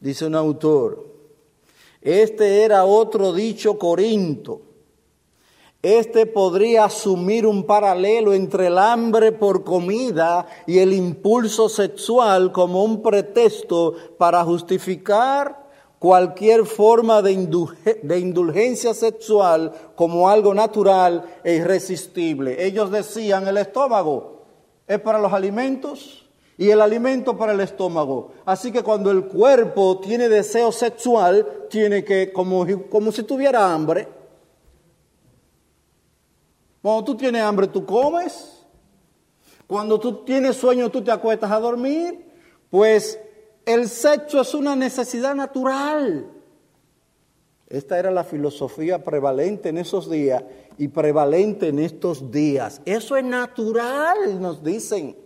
Dice 0.00 0.26
un 0.26 0.36
autor, 0.36 1.12
este 2.00 2.62
era 2.62 2.84
otro 2.84 3.32
dicho 3.32 3.76
corinto. 3.76 4.62
Este 5.82 6.26
podría 6.26 6.86
asumir 6.86 7.46
un 7.46 7.62
paralelo 7.62 8.34
entre 8.34 8.66
el 8.66 8.78
hambre 8.78 9.30
por 9.30 9.62
comida 9.62 10.44
y 10.66 10.80
el 10.80 10.92
impulso 10.92 11.68
sexual 11.68 12.50
como 12.50 12.82
un 12.82 13.00
pretexto 13.00 13.94
para 14.18 14.42
justificar 14.42 15.68
cualquier 16.00 16.66
forma 16.66 17.22
de, 17.22 17.30
indulgencia 17.30 18.92
sexual 18.92 19.72
como 19.94 20.28
algo 20.28 20.52
natural 20.52 21.24
e 21.44 21.54
irresistible. 21.54 22.66
Ellos 22.66 22.90
decían, 22.90 23.46
el 23.46 23.58
estómago 23.58 24.42
es 24.84 24.98
para 24.98 25.20
los 25.20 25.32
alimentos 25.32 26.28
y 26.56 26.70
el 26.70 26.80
alimento 26.80 27.38
para 27.38 27.52
el 27.52 27.60
estómago. 27.60 28.32
Así 28.44 28.72
que 28.72 28.82
cuando 28.82 29.12
el 29.12 29.26
cuerpo 29.26 30.00
tiene 30.00 30.28
deseo 30.28 30.72
sexual, 30.72 31.46
tiene 31.70 32.02
que, 32.02 32.32
como, 32.32 32.66
como 32.90 33.12
si 33.12 33.22
tuviera 33.22 33.72
hambre. 33.72 34.17
Cuando 36.82 37.04
tú 37.04 37.16
tienes 37.16 37.42
hambre, 37.42 37.66
tú 37.68 37.84
comes. 37.84 38.64
Cuando 39.66 39.98
tú 40.00 40.24
tienes 40.24 40.56
sueño, 40.56 40.90
tú 40.90 41.02
te 41.02 41.10
acuestas 41.10 41.50
a 41.50 41.60
dormir. 41.60 42.24
Pues 42.70 43.18
el 43.66 43.88
sexo 43.88 44.40
es 44.40 44.54
una 44.54 44.74
necesidad 44.74 45.34
natural. 45.34 46.30
Esta 47.68 47.98
era 47.98 48.10
la 48.10 48.24
filosofía 48.24 49.04
prevalente 49.04 49.68
en 49.68 49.76
esos 49.76 50.10
días 50.10 50.42
y 50.78 50.88
prevalente 50.88 51.68
en 51.68 51.80
estos 51.80 52.30
días. 52.30 52.80
Eso 52.86 53.16
es 53.16 53.24
natural, 53.24 54.40
nos 54.40 54.64
dicen. 54.64 55.16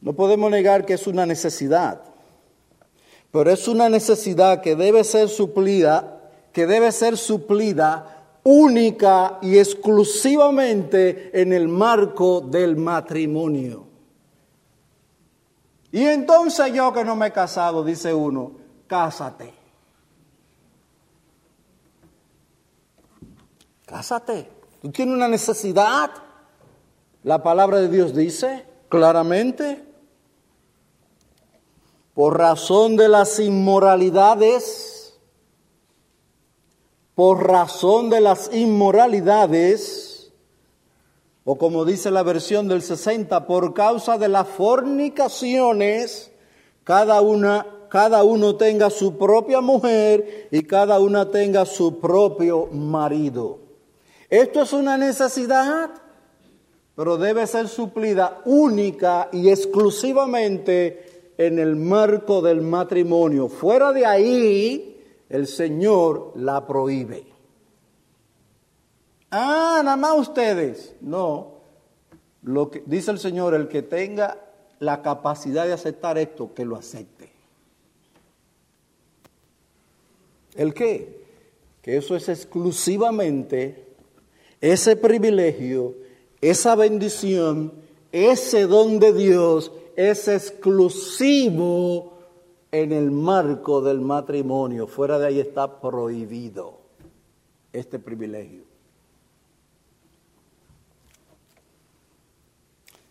No 0.00 0.14
podemos 0.14 0.50
negar 0.50 0.84
que 0.84 0.94
es 0.94 1.06
una 1.06 1.26
necesidad, 1.26 2.02
pero 3.30 3.50
es 3.50 3.68
una 3.68 3.88
necesidad 3.88 4.62
que 4.62 4.74
debe 4.74 5.04
ser 5.04 5.28
suplida, 5.28 6.32
que 6.52 6.66
debe 6.66 6.90
ser 6.90 7.16
suplida 7.16 8.19
única 8.44 9.38
y 9.42 9.58
exclusivamente 9.58 11.30
en 11.40 11.52
el 11.52 11.68
marco 11.68 12.40
del 12.40 12.76
matrimonio. 12.76 13.86
Y 15.92 16.04
entonces 16.04 16.72
yo 16.72 16.92
que 16.92 17.04
no 17.04 17.16
me 17.16 17.28
he 17.28 17.32
casado, 17.32 17.82
dice 17.82 18.14
uno, 18.14 18.52
cásate. 18.86 19.52
Cásate. 23.86 24.48
Tú 24.80 24.90
tienes 24.90 25.14
una 25.14 25.28
necesidad. 25.28 26.10
La 27.24 27.42
palabra 27.42 27.78
de 27.78 27.88
Dios 27.88 28.14
dice 28.14 28.64
claramente 28.88 29.90
por 32.14 32.38
razón 32.38 32.96
de 32.96 33.08
las 33.08 33.38
inmoralidades, 33.40 34.99
por 37.20 37.46
razón 37.46 38.08
de 38.08 38.22
las 38.22 38.48
inmoralidades, 38.50 40.32
o 41.44 41.58
como 41.58 41.84
dice 41.84 42.10
la 42.10 42.22
versión 42.22 42.66
del 42.66 42.80
60, 42.80 43.46
por 43.46 43.74
causa 43.74 44.16
de 44.16 44.30
las 44.30 44.48
fornicaciones, 44.48 46.32
cada 46.82 47.20
una 47.20 47.66
cada 47.90 48.24
uno 48.24 48.56
tenga 48.56 48.88
su 48.88 49.18
propia 49.18 49.60
mujer 49.60 50.48
y 50.50 50.62
cada 50.62 50.98
una 50.98 51.30
tenga 51.30 51.66
su 51.66 52.00
propio 52.00 52.68
marido. 52.72 53.58
Esto 54.30 54.62
es 54.62 54.72
una 54.72 54.96
necesidad, 54.96 55.90
pero 56.96 57.18
debe 57.18 57.46
ser 57.46 57.68
suplida 57.68 58.40
única 58.46 59.28
y 59.30 59.50
exclusivamente 59.50 61.34
en 61.36 61.58
el 61.58 61.76
marco 61.76 62.40
del 62.40 62.62
matrimonio. 62.62 63.48
Fuera 63.48 63.92
de 63.92 64.06
ahí, 64.06 64.89
el 65.30 65.46
Señor 65.46 66.32
la 66.34 66.66
prohíbe. 66.66 67.24
Ah, 69.30 69.80
nada 69.84 69.96
más 69.96 70.18
ustedes. 70.18 70.94
No. 71.00 71.60
Lo 72.42 72.70
que 72.70 72.82
dice 72.84 73.12
el 73.12 73.18
Señor, 73.18 73.54
el 73.54 73.68
que 73.68 73.82
tenga 73.82 74.38
la 74.80 75.02
capacidad 75.02 75.66
de 75.66 75.72
aceptar 75.72 76.18
esto, 76.18 76.52
que 76.52 76.64
lo 76.64 76.76
acepte. 76.76 77.30
¿El 80.56 80.74
qué? 80.74 81.24
Que 81.80 81.96
eso 81.96 82.16
es 82.16 82.28
exclusivamente 82.28 83.86
ese 84.60 84.96
privilegio, 84.96 85.94
esa 86.40 86.74
bendición, 86.74 87.72
ese 88.12 88.66
don 88.66 88.98
de 88.98 89.12
Dios 89.12 89.72
es 89.96 90.28
exclusivo 90.28 92.19
en 92.72 92.92
el 92.92 93.10
marco 93.10 93.80
del 93.80 94.00
matrimonio. 94.00 94.86
Fuera 94.86 95.18
de 95.18 95.26
ahí 95.26 95.40
está 95.40 95.80
prohibido 95.80 96.78
este 97.72 97.98
privilegio. 97.98 98.62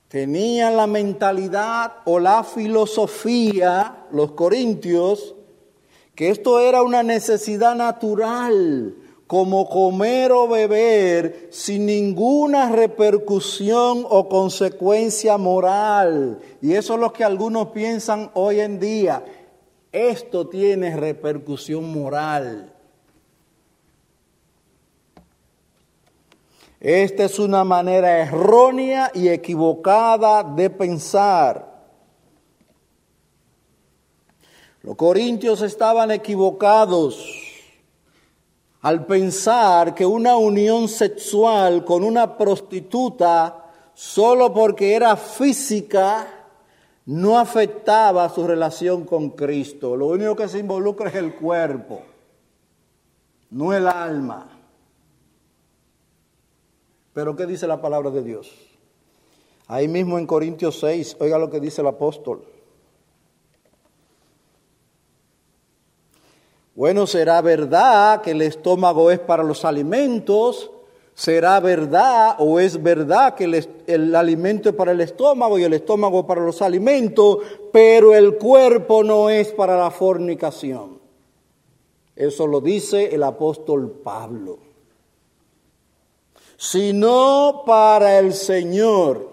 Tenían 0.08 0.76
la 0.76 0.88
mentalidad 0.88 1.98
o 2.06 2.20
la 2.20 2.44
filosofía, 2.44 4.08
los 4.12 4.32
corintios, 4.32 5.36
que 6.16 6.30
esto 6.30 6.60
era 6.60 6.82
una 6.82 7.04
necesidad 7.04 7.76
natural 7.76 8.96
como 9.28 9.70
comer 9.70 10.32
o 10.32 10.48
beber 10.48 11.50
sin 11.52 11.86
ninguna 11.86 12.72
repercusión 12.72 14.04
o 14.10 14.28
consecuencia 14.28 15.38
moral. 15.38 16.40
Y 16.64 16.74
eso 16.74 16.96
es 16.96 17.00
lo 17.00 17.14
que 17.14 17.24
algunos 17.24 17.68
piensan 17.68 18.32
hoy 18.34 18.62
en 18.62 18.80
día. 18.80 19.24
Esto 19.92 20.48
tiene 20.48 20.96
repercusión 20.96 21.92
moral. 21.92 22.74
Esta 26.80 27.26
es 27.26 27.40
una 27.40 27.64
manera 27.64 28.20
errónea 28.20 29.12
y 29.14 29.28
equivocada 29.28 30.44
de 30.44 30.70
pensar. 30.70 31.70
Los 34.82 34.96
corintios 34.96 35.62
estaban 35.62 36.10
equivocados 36.12 37.26
al 38.82 39.06
pensar 39.06 39.94
que 39.94 40.06
una 40.06 40.38
unión 40.38 40.88
sexual 40.88 41.84
con 41.84 42.04
una 42.04 42.38
prostituta, 42.38 43.66
solo 43.94 44.54
porque 44.54 44.96
era 44.96 45.18
física, 45.18 46.39
no 47.10 47.40
afectaba 47.40 48.30
su 48.30 48.46
relación 48.46 49.04
con 49.04 49.32
Cristo. 49.32 49.96
Lo 49.96 50.06
único 50.06 50.36
que 50.36 50.48
se 50.48 50.60
involucra 50.60 51.10
es 51.10 51.16
el 51.16 51.34
cuerpo, 51.34 52.04
no 53.50 53.74
el 53.74 53.88
alma. 53.88 54.48
Pero 57.12 57.36
¿qué 57.36 57.48
dice 57.48 57.66
la 57.66 57.82
palabra 57.82 58.12
de 58.12 58.22
Dios? 58.22 58.54
Ahí 59.66 59.88
mismo 59.88 60.20
en 60.20 60.28
Corintios 60.28 60.80
6, 60.82 61.18
oiga 61.20 61.40
lo 61.40 61.50
que 61.50 61.60
dice 61.60 61.82
el 61.82 61.88
apóstol. 61.88 62.44
Bueno, 66.76 67.08
será 67.08 67.42
verdad 67.42 68.22
que 68.22 68.32
el 68.32 68.44
estómago 68.44 69.10
es 69.10 69.18
para 69.18 69.42
los 69.42 69.66
alimentos, 69.66 70.70
será 71.20 71.60
verdad 71.60 72.38
o 72.40 72.62
es 72.62 72.82
verdad 72.82 73.36
que 73.36 73.44
el, 73.88 74.16
alimento 74.16 74.70
es 74.70 74.76
para 74.76 74.94
el 74.94 75.02
estómago 75.02 75.60
y 75.60 75.66
el 75.66 75.74
estómago 75.74 76.26
para 76.26 76.40
los 76.40 76.62
alimentos, 76.62 77.40
pero 77.74 78.16
el 78.16 78.38
cuerpo 78.38 79.04
no 79.04 79.30
es 79.30 79.52
para 79.52 79.78
la 79.78 79.92
fornicación. 79.92 80.98
Eso 82.16 82.48
lo 82.48 82.62
dice 82.62 83.14
el 83.14 83.24
apóstol 83.24 84.00
Pablo. 84.02 84.60
Sino 86.56 87.64
para 87.66 88.18
el 88.18 88.34
Señor. 88.34 89.28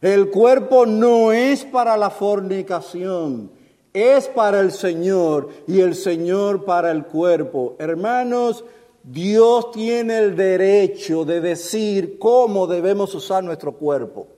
El 0.00 0.30
cuerpo 0.30 0.86
no 0.86 1.32
es 1.32 1.64
para 1.64 1.96
la 1.96 2.10
fornicación 2.10 3.50
es 3.92 4.26
para 4.28 4.60
el 4.60 4.72
Señor 4.72 5.50
y 5.66 5.80
el 5.80 5.94
Señor 5.94 6.64
para 6.64 6.90
el 6.90 7.04
cuerpo. 7.04 7.76
Hermanos, 7.78 8.64
Dios 9.04 9.72
tiene 9.72 10.18
el 10.18 10.36
derecho 10.36 11.24
de 11.24 11.40
decir 11.40 12.18
cómo 12.18 12.66
debemos 12.66 13.14
usar 13.14 13.42
nuestro 13.42 13.72
cuerpo. 13.72 14.28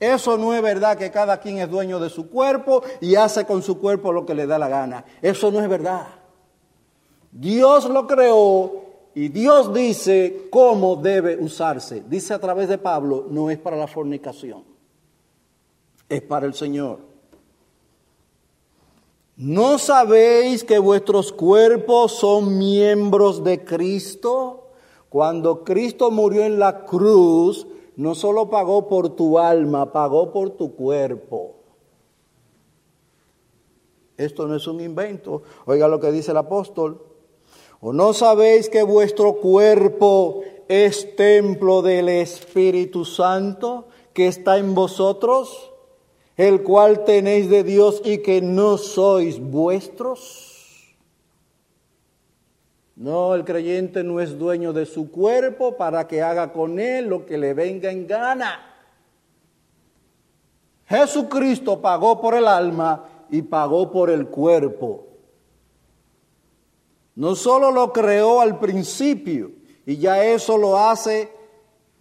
Eso 0.00 0.36
no 0.36 0.54
es 0.54 0.62
verdad 0.62 0.98
que 0.98 1.10
cada 1.10 1.38
quien 1.40 1.58
es 1.58 1.70
dueño 1.70 1.98
de 2.00 2.10
su 2.10 2.28
cuerpo 2.28 2.82
y 3.00 3.14
hace 3.14 3.44
con 3.44 3.62
su 3.62 3.78
cuerpo 3.78 4.12
lo 4.12 4.26
que 4.26 4.34
le 4.34 4.46
da 4.46 4.58
la 4.58 4.68
gana. 4.68 5.04
Eso 5.22 5.50
no 5.50 5.60
es 5.60 5.68
verdad. 5.68 6.06
Dios 7.30 7.88
lo 7.88 8.06
creó 8.06 8.84
y 9.14 9.28
Dios 9.28 9.72
dice 9.72 10.48
cómo 10.50 10.96
debe 10.96 11.36
usarse. 11.36 12.02
Dice 12.08 12.34
a 12.34 12.38
través 12.38 12.68
de 12.68 12.78
Pablo, 12.78 13.26
no 13.30 13.50
es 13.50 13.58
para 13.58 13.76
la 13.76 13.86
fornicación, 13.86 14.64
es 16.08 16.22
para 16.22 16.46
el 16.46 16.54
Señor. 16.54 17.13
¿No 19.36 19.78
sabéis 19.78 20.62
que 20.62 20.78
vuestros 20.78 21.32
cuerpos 21.32 22.12
son 22.12 22.56
miembros 22.56 23.42
de 23.42 23.64
Cristo? 23.64 24.68
Cuando 25.08 25.64
Cristo 25.64 26.12
murió 26.12 26.44
en 26.44 26.60
la 26.60 26.84
cruz, 26.84 27.66
no 27.96 28.14
solo 28.14 28.48
pagó 28.48 28.88
por 28.88 29.16
tu 29.16 29.38
alma, 29.40 29.92
pagó 29.92 30.32
por 30.32 30.50
tu 30.50 30.76
cuerpo. 30.76 31.56
Esto 34.16 34.46
no 34.46 34.54
es 34.54 34.68
un 34.68 34.80
invento. 34.80 35.42
Oiga 35.66 35.88
lo 35.88 35.98
que 35.98 36.12
dice 36.12 36.30
el 36.30 36.36
apóstol. 36.36 37.02
¿O 37.80 37.92
no 37.92 38.12
sabéis 38.12 38.68
que 38.68 38.84
vuestro 38.84 39.40
cuerpo 39.40 40.42
es 40.68 41.16
templo 41.16 41.82
del 41.82 42.08
Espíritu 42.08 43.04
Santo 43.04 43.88
que 44.12 44.28
está 44.28 44.58
en 44.58 44.76
vosotros? 44.76 45.73
El 46.36 46.62
cual 46.62 47.04
tenéis 47.04 47.48
de 47.48 47.62
Dios 47.62 48.02
y 48.04 48.18
que 48.18 48.40
no 48.40 48.76
sois 48.78 49.38
vuestros? 49.38 50.54
No, 52.96 53.34
el 53.34 53.44
creyente 53.44 54.04
no 54.04 54.20
es 54.20 54.38
dueño 54.38 54.72
de 54.72 54.86
su 54.86 55.10
cuerpo 55.10 55.76
para 55.76 56.06
que 56.06 56.22
haga 56.22 56.52
con 56.52 56.78
él 56.78 57.06
lo 57.06 57.26
que 57.26 57.38
le 57.38 57.52
venga 57.54 57.90
en 57.90 58.06
gana. 58.06 58.70
Jesucristo 60.86 61.80
pagó 61.80 62.20
por 62.20 62.34
el 62.34 62.46
alma 62.46 63.04
y 63.30 63.42
pagó 63.42 63.90
por 63.90 64.10
el 64.10 64.28
cuerpo. 64.28 65.06
No 67.16 67.34
solo 67.34 67.70
lo 67.70 67.92
creó 67.92 68.40
al 68.40 68.58
principio 68.58 69.52
y 69.86 69.96
ya 69.96 70.24
eso 70.24 70.58
lo 70.58 70.78
hace 70.78 71.32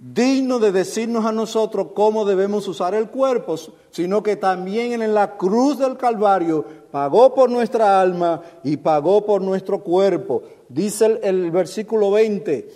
digno 0.03 0.59
de 0.59 0.73
decirnos 0.73 1.25
a 1.25 1.31
nosotros 1.31 1.87
cómo 1.93 2.25
debemos 2.25 2.67
usar 2.67 2.93
el 2.93 3.09
cuerpo, 3.09 3.55
sino 3.89 4.21
que 4.21 4.35
también 4.35 5.01
en 5.01 5.13
la 5.13 5.37
cruz 5.37 5.79
del 5.79 5.95
Calvario 5.95 6.65
pagó 6.91 7.33
por 7.33 7.49
nuestra 7.49 8.01
alma 8.01 8.41
y 8.65 8.75
pagó 8.75 9.25
por 9.25 9.41
nuestro 9.41 9.81
cuerpo. 9.81 10.43
Dice 10.67 11.05
el, 11.05 11.19
el 11.23 11.51
versículo 11.51 12.11
20, 12.11 12.69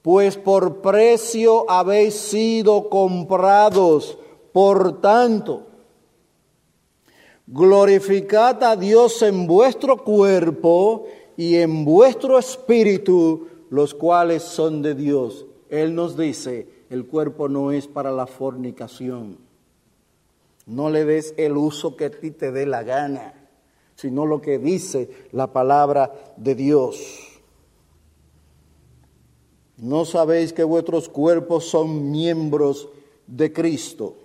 pues 0.00 0.38
por 0.38 0.80
precio 0.80 1.70
habéis 1.70 2.14
sido 2.14 2.88
comprados, 2.88 4.16
por 4.54 4.98
tanto, 5.02 5.66
glorificad 7.46 8.62
a 8.62 8.76
Dios 8.76 9.20
en 9.20 9.46
vuestro 9.46 9.98
cuerpo 9.98 11.04
y 11.36 11.56
en 11.56 11.84
vuestro 11.84 12.38
espíritu, 12.38 13.46
los 13.68 13.92
cuales 13.92 14.42
son 14.42 14.80
de 14.80 14.94
Dios. 14.94 15.44
Él 15.72 15.94
nos 15.94 16.18
dice, 16.18 16.68
el 16.90 17.06
cuerpo 17.06 17.48
no 17.48 17.72
es 17.72 17.86
para 17.86 18.10
la 18.10 18.26
fornicación. 18.26 19.38
No 20.66 20.90
le 20.90 21.06
des 21.06 21.32
el 21.38 21.56
uso 21.56 21.96
que 21.96 22.04
a 22.04 22.10
ti 22.10 22.30
te 22.30 22.52
dé 22.52 22.66
la 22.66 22.82
gana, 22.82 23.32
sino 23.94 24.26
lo 24.26 24.42
que 24.42 24.58
dice 24.58 25.08
la 25.32 25.46
palabra 25.46 26.12
de 26.36 26.54
Dios. 26.54 27.40
¿No 29.78 30.04
sabéis 30.04 30.52
que 30.52 30.62
vuestros 30.62 31.08
cuerpos 31.08 31.64
son 31.64 32.10
miembros 32.10 32.90
de 33.26 33.50
Cristo? 33.50 34.16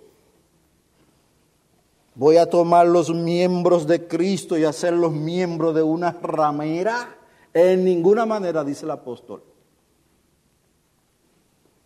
Voy 2.14 2.36
a 2.36 2.50
tomar 2.50 2.86
los 2.86 3.08
miembros 3.14 3.86
de 3.86 4.06
Cristo 4.06 4.58
y 4.58 4.64
hacerlos 4.64 5.12
miembros 5.12 5.74
de 5.74 5.82
una 5.82 6.12
ramera. 6.12 7.16
En 7.54 7.86
ninguna 7.86 8.26
manera, 8.26 8.62
dice 8.64 8.84
el 8.84 8.90
apóstol. 8.90 9.47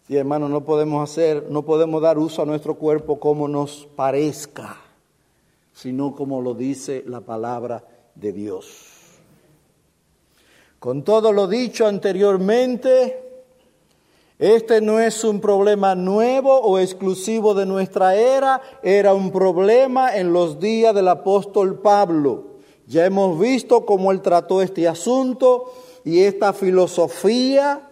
Sí, 0.06 0.16
hermano, 0.16 0.48
no 0.48 0.64
podemos 0.64 1.08
hacer, 1.08 1.46
no 1.48 1.62
podemos 1.62 2.02
dar 2.02 2.18
uso 2.18 2.42
a 2.42 2.46
nuestro 2.46 2.74
cuerpo 2.74 3.20
como 3.20 3.46
nos 3.46 3.86
parezca, 3.94 4.76
sino 5.72 6.16
como 6.16 6.40
lo 6.40 6.54
dice 6.54 7.04
la 7.06 7.20
palabra 7.20 7.84
de 8.16 8.32
Dios. 8.32 9.20
Con 10.80 11.04
todo 11.04 11.32
lo 11.32 11.46
dicho 11.46 11.86
anteriormente, 11.86 13.44
este 14.40 14.80
no 14.80 14.98
es 14.98 15.22
un 15.22 15.40
problema 15.40 15.94
nuevo 15.94 16.60
o 16.60 16.80
exclusivo 16.80 17.54
de 17.54 17.64
nuestra 17.64 18.16
era, 18.16 18.60
era 18.82 19.14
un 19.14 19.30
problema 19.30 20.16
en 20.16 20.32
los 20.32 20.58
días 20.58 20.92
del 20.96 21.06
apóstol 21.06 21.78
Pablo. 21.78 22.56
Ya 22.88 23.06
hemos 23.06 23.38
visto 23.38 23.86
cómo 23.86 24.10
él 24.10 24.20
trató 24.20 24.62
este 24.62 24.88
asunto 24.88 25.72
y 26.04 26.24
esta 26.24 26.52
filosofía 26.52 27.88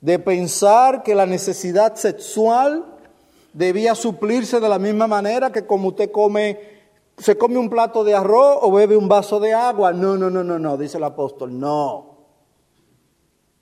de 0.00 0.18
pensar 0.18 1.02
que 1.02 1.14
la 1.14 1.26
necesidad 1.26 1.94
sexual 1.96 2.84
debía 3.52 3.94
suplirse 3.94 4.60
de 4.60 4.68
la 4.68 4.78
misma 4.78 5.06
manera 5.06 5.52
que 5.52 5.66
como 5.66 5.88
usted 5.88 6.10
come, 6.10 6.58
se 7.18 7.36
come 7.36 7.58
un 7.58 7.68
plato 7.68 8.04
de 8.04 8.14
arroz 8.14 8.58
o 8.62 8.72
bebe 8.72 8.96
un 8.96 9.08
vaso 9.08 9.40
de 9.40 9.52
agua. 9.52 9.92
No, 9.92 10.16
no, 10.16 10.30
no, 10.30 10.42
no, 10.42 10.58
no, 10.58 10.76
dice 10.76 10.98
el 10.98 11.04
apóstol, 11.04 11.58
no. 11.58 12.10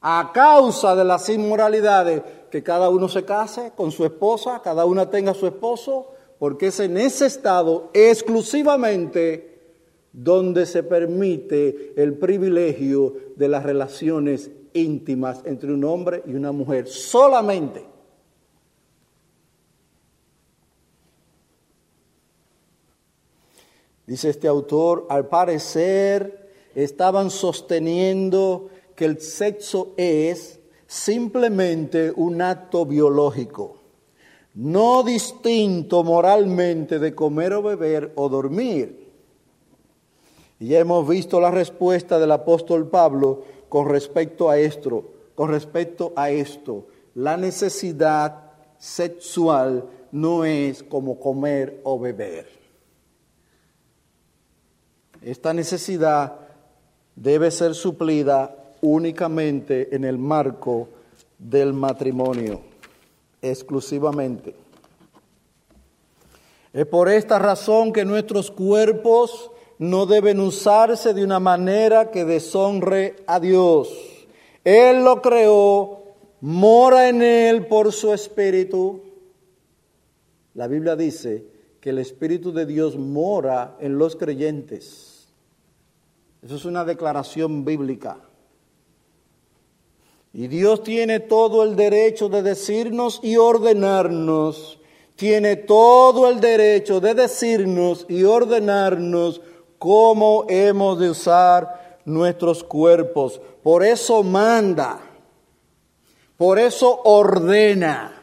A 0.01 0.31
causa 0.33 0.95
de 0.95 1.05
las 1.05 1.29
inmoralidades, 1.29 2.23
que 2.51 2.63
cada 2.63 2.89
uno 2.89 3.09
se 3.09 3.25
case 3.25 3.73
con 3.77 3.91
su 3.91 4.05
esposa, 4.05 4.61
cada 4.63 4.85
una 4.85 5.11
tenga 5.11 5.35
su 5.35 5.47
esposo, 5.47 6.13
porque 6.39 6.69
es 6.69 6.79
en 6.79 6.97
ese 6.97 7.27
estado 7.27 7.91
exclusivamente 7.93 9.59
donde 10.13 10.67
se 10.67 10.85
permite 10.85 11.95
el 11.97 12.15
privilegio 12.15 13.15
de 13.37 13.49
las 13.49 13.65
relaciones 13.65 14.51
íntimas 14.75 15.43
entre 15.45 15.73
un 15.73 15.85
hombre 15.85 16.23
y 16.27 16.35
una 16.35 16.53
mujer, 16.53 16.87
solamente. 16.87 17.85
Dice 24.09 24.31
este 24.31 24.49
autor, 24.49 25.07
al 25.11 25.29
parecer 25.29 26.51
estaban 26.75 27.31
sosteniendo 27.31 28.71
que 28.97 29.05
el 29.05 29.21
sexo 29.21 29.93
es 29.99 30.61
simplemente 30.87 32.11
un 32.17 32.41
acto 32.41 32.87
biológico, 32.87 33.77
no 34.55 35.03
distinto 35.03 36.03
moralmente 36.05 36.99
de 36.99 37.15
comer 37.15 37.53
o 37.53 37.63
beber 37.63 38.13
o 38.17 38.31
dormir. 38.31 39.09
Y 40.59 40.69
ya 40.69 40.79
hemos 40.79 41.07
visto 41.07 41.39
la 41.39 41.51
respuesta 41.51 42.19
del 42.19 42.33
apóstol 42.33 42.89
Pablo 42.89 43.45
con 43.69 43.89
respecto 43.89 44.49
a 44.51 44.59
esto, 44.59 45.13
con 45.35 45.51
respecto 45.51 46.13
a 46.17 46.31
esto, 46.31 46.87
la 47.15 47.37
necesidad 47.37 48.53
sexual 48.79 49.85
no 50.13 50.45
es 50.45 50.83
como 50.83 51.19
comer 51.19 51.81
o 51.85 51.99
beber. 51.99 52.59
esta 55.21 55.53
necesidad 55.53 56.39
debe 57.17 57.51
ser 57.51 57.75
suplida 57.75 58.55
únicamente 58.81 59.95
en 59.95 60.05
el 60.05 60.17
marco 60.17 60.89
del 61.39 61.73
matrimonio, 61.73 62.61
exclusivamente. 63.43 64.55
Es 66.73 66.87
por 66.87 67.09
esta 67.09 67.39
razón 67.41 67.93
que 67.93 68.05
nuestros 68.05 68.51
cuerpos 68.51 69.51
no 69.79 70.07
deben 70.07 70.41
usarse 70.41 71.15
de 71.15 71.23
una 71.23 71.39
manera 71.39 72.11
que 72.11 72.25
deshonre 72.25 73.17
a 73.27 73.39
Dios. 73.39 73.89
Él 74.65 75.05
lo 75.05 75.23
creó, 75.23 76.03
mora 76.41 77.09
en 77.09 77.23
él 77.23 77.67
por 77.67 77.93
su 77.93 78.13
espíritu. 78.13 79.03
La 80.55 80.67
Biblia 80.67 80.97
dice 80.97 81.47
que 81.81 81.91
el 81.91 81.99
espíritu 81.99 82.53
de 82.53 82.67
Dios 82.67 82.97
mora 82.97 83.77
en 83.81 83.99
los 83.99 84.17
creyentes. 84.17 85.29
Eso 86.43 86.57
es 86.57 86.65
una 86.65 86.85
declaración 86.85 87.65
bíblica. 87.65 88.19
Y 90.33 90.49
Dios 90.49 90.83
tiene 90.83 91.21
todo 91.21 91.63
el 91.63 91.77
derecho 91.77 92.29
de 92.29 92.43
decirnos 92.43 93.21
y 93.23 93.37
ordenarnos. 93.37 94.79
Tiene 95.17 95.57
todo 95.57 96.29
el 96.29 96.41
derecho 96.41 97.01
de 97.01 97.15
decirnos 97.15 98.07
y 98.09 98.25
ordenarnos 98.25 99.41
cómo 99.79 100.45
hemos 100.49 100.99
de 100.99 101.11
usar 101.11 101.99
nuestros 102.05 102.65
cuerpos. 102.65 103.41
Por 103.63 103.85
eso 103.85 104.23
manda, 104.23 104.99
por 106.37 106.59
eso 106.59 107.01
ordena, 107.05 108.23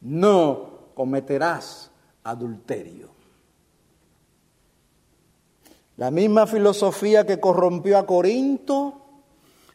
no 0.00 0.68
cometerás 0.94 1.90
adulterio. 2.22 3.14
La 5.96 6.10
misma 6.10 6.46
filosofía 6.46 7.24
que 7.24 7.38
corrompió 7.38 7.98
a 7.98 8.06
Corinto 8.06 8.94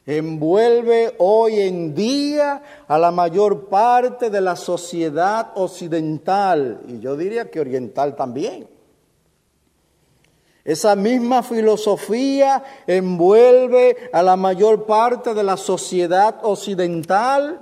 envuelve 0.06 1.16
hoy 1.20 1.60
en 1.60 1.94
día 1.94 2.62
a 2.88 2.98
la 2.98 3.12
mayor 3.12 3.70
parte 3.70 4.30
de 4.30 4.42
la 4.42 4.56
sociedad 4.56 5.52
occidental 5.56 6.82
y 6.88 7.00
yo 7.00 7.16
diría 7.16 7.50
que 7.50 7.60
oriental 7.60 8.16
también. 8.16 8.79
Esa 10.64 10.96
misma 10.96 11.42
filosofía 11.42 12.64
envuelve 12.86 14.10
a 14.12 14.22
la 14.22 14.36
mayor 14.36 14.86
parte 14.86 15.34
de 15.34 15.44
la 15.44 15.58
sociedad 15.58 16.40
occidental 16.44 17.62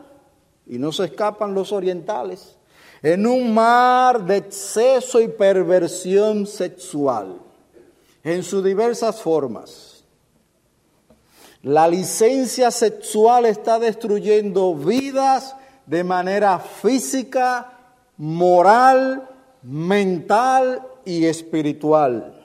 y 0.66 0.78
no 0.78 0.92
se 0.92 1.06
escapan 1.06 1.54
los 1.54 1.72
orientales 1.72 2.58
en 3.02 3.28
un 3.28 3.54
mar 3.54 4.26
de 4.26 4.38
exceso 4.38 5.22
y 5.22 5.28
perversión 5.28 6.48
sexual 6.48 7.40
en 8.24 8.44
sus 8.44 8.64
diversas 8.64 9.22
formas. 9.22 10.04
La 11.62 11.88
licencia 11.88 12.72
sexual 12.72 13.46
está 13.46 13.80
destruyendo 13.80 14.76
vidas 14.76 15.56
de 15.86 16.04
manera 16.04 16.60
física, 16.60 17.74
moral, 18.18 19.28
mental 19.64 20.86
y 21.06 21.26
espiritual. 21.26 22.37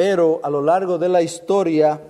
Pero 0.00 0.40
a 0.42 0.48
lo 0.48 0.62
largo 0.62 0.96
de 0.96 1.10
la 1.10 1.20
historia, 1.20 2.00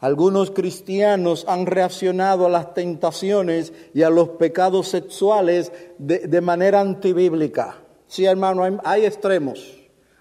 algunos 0.00 0.50
cristianos 0.50 1.44
han 1.46 1.66
reaccionado 1.66 2.46
a 2.46 2.48
las 2.48 2.74
tentaciones 2.74 3.72
y 3.94 4.02
a 4.02 4.10
los 4.10 4.30
pecados 4.30 4.88
sexuales 4.88 5.70
de, 5.98 6.40
manera 6.40 6.80
antibíblica. 6.80 7.76
Sí, 8.08 8.24
hermano, 8.24 8.64
hay, 8.64 8.76
hay 8.82 9.06
extremos, 9.06 9.72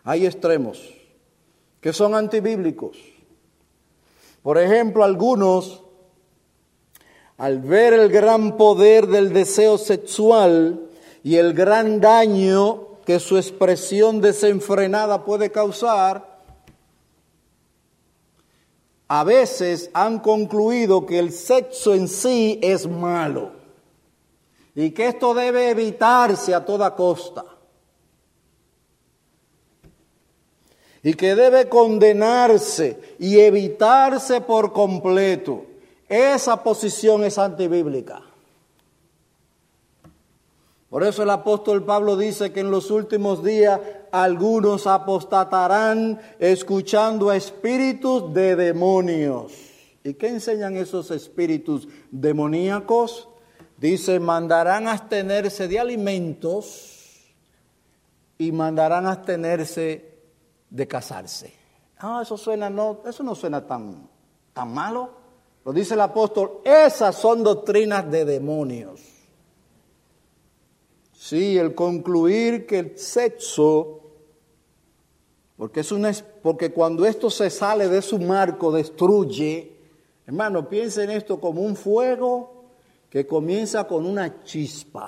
hay 0.03 0.27
extremos 0.27 0.93
que 1.79 1.91
son 1.91 2.13
antibíblicos. 2.13 2.99
Por 4.43 4.59
ejemplo, 4.59 5.03
algunos, 5.03 5.81
al 7.39 7.61
ver 7.61 7.93
el 7.93 8.09
gran 8.09 8.57
poder 8.57 9.07
del 9.07 9.33
deseo 9.33 9.79
sexual 9.79 10.87
y 11.23 11.37
el 11.37 11.55
gran 11.55 11.99
daño 11.99 12.99
que 13.07 13.19
su 13.19 13.37
expresión 13.37 14.21
desenfrenada 14.21 15.25
puede 15.25 15.51
causar, 15.51 16.30
a 19.13 19.25
veces 19.25 19.91
han 19.93 20.19
concluido 20.19 21.05
que 21.05 21.19
el 21.19 21.33
sexo 21.33 21.93
en 21.93 22.07
sí 22.07 22.57
es 22.63 22.87
malo 22.87 23.51
y 24.73 24.91
que 24.91 25.07
esto 25.09 25.33
debe 25.33 25.69
evitarse 25.69 26.55
a 26.55 26.63
toda 26.63 26.95
costa 26.95 27.43
y 31.03 31.13
que 31.13 31.35
debe 31.35 31.67
condenarse 31.67 33.01
y 33.19 33.37
evitarse 33.37 34.39
por 34.39 34.71
completo. 34.71 35.65
Esa 36.07 36.63
posición 36.63 37.25
es 37.25 37.37
antibíblica. 37.37 38.21
Por 40.89 41.03
eso 41.03 41.23
el 41.23 41.31
apóstol 41.31 41.83
Pablo 41.83 42.15
dice 42.15 42.53
que 42.53 42.61
en 42.61 42.71
los 42.71 42.89
últimos 42.89 43.43
días 43.43 43.77
algunos 44.11 44.87
apostatarán 44.87 46.19
escuchando 46.39 47.29
a 47.29 47.35
espíritus 47.35 48.33
de 48.33 48.55
demonios. 48.55 49.53
¿Y 50.03 50.15
qué 50.15 50.29
enseñan 50.29 50.75
esos 50.75 51.11
espíritus 51.11 51.87
demoníacos? 52.09 53.29
Dice, 53.77 54.19
mandarán 54.19 54.87
abstenerse 54.87 55.67
de 55.67 55.79
alimentos 55.79 57.33
y 58.37 58.51
mandarán 58.51 59.05
abstenerse 59.05 60.19
de 60.69 60.87
casarse. 60.87 61.53
Ah, 61.99 62.21
eso 62.23 62.37
suena, 62.37 62.69
no, 62.69 63.01
eso 63.05 63.23
no 63.23 63.35
suena 63.35 63.65
tan, 63.65 64.09
tan 64.53 64.73
malo. 64.73 65.21
Lo 65.63 65.71
dice 65.71 65.93
el 65.93 66.01
apóstol, 66.01 66.61
esas 66.63 67.15
son 67.15 67.43
doctrinas 67.43 68.09
de 68.09 68.25
demonios. 68.25 68.99
Sí, 71.13 71.55
el 71.55 71.75
concluir 71.75 72.65
que 72.65 72.79
el 72.79 72.97
sexo, 72.97 74.00
porque, 75.61 75.81
es 75.81 75.91
una, 75.91 76.11
porque 76.41 76.71
cuando 76.71 77.05
esto 77.05 77.29
se 77.29 77.51
sale 77.51 77.87
de 77.87 78.01
su 78.01 78.17
marco, 78.17 78.71
destruye, 78.71 79.77
hermano, 80.25 80.67
piensen 80.67 81.11
esto 81.11 81.39
como 81.39 81.61
un 81.61 81.75
fuego 81.75 82.63
que 83.11 83.27
comienza 83.27 83.83
con 83.83 84.07
una 84.07 84.43
chispa. 84.43 85.07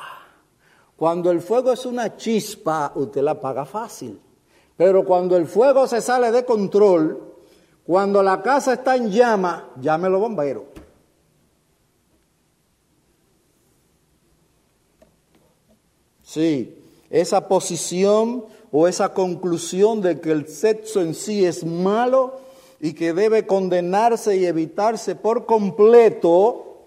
Cuando 0.96 1.32
el 1.32 1.42
fuego 1.42 1.72
es 1.72 1.88
una 1.88 2.16
chispa, 2.18 2.92
usted 2.94 3.24
la 3.24 3.32
apaga 3.32 3.66
fácil. 3.66 4.22
Pero 4.78 5.04
cuando 5.04 5.36
el 5.38 5.48
fuego 5.48 5.88
se 5.88 6.02
sale 6.02 6.32
de 6.32 6.46
control, 6.46 7.34
cuando 7.84 8.22
la 8.22 8.44
casa 8.44 8.74
está 8.74 8.96
en 8.96 9.10
llama, 9.10 9.72
llame 9.82 10.08
los 10.08 10.22
bomberos. 10.22 10.66
Sí, 16.22 16.80
esa 17.10 17.48
posición 17.48 18.46
o 18.76 18.88
esa 18.88 19.14
conclusión 19.14 20.02
de 20.02 20.20
que 20.20 20.32
el 20.32 20.48
sexo 20.48 21.00
en 21.00 21.14
sí 21.14 21.46
es 21.46 21.64
malo 21.64 22.40
y 22.82 22.94
que 22.94 23.14
debe 23.14 23.46
condenarse 23.46 24.36
y 24.36 24.48
evitarse 24.48 25.16
por 25.16 25.46
completo, 25.46 26.80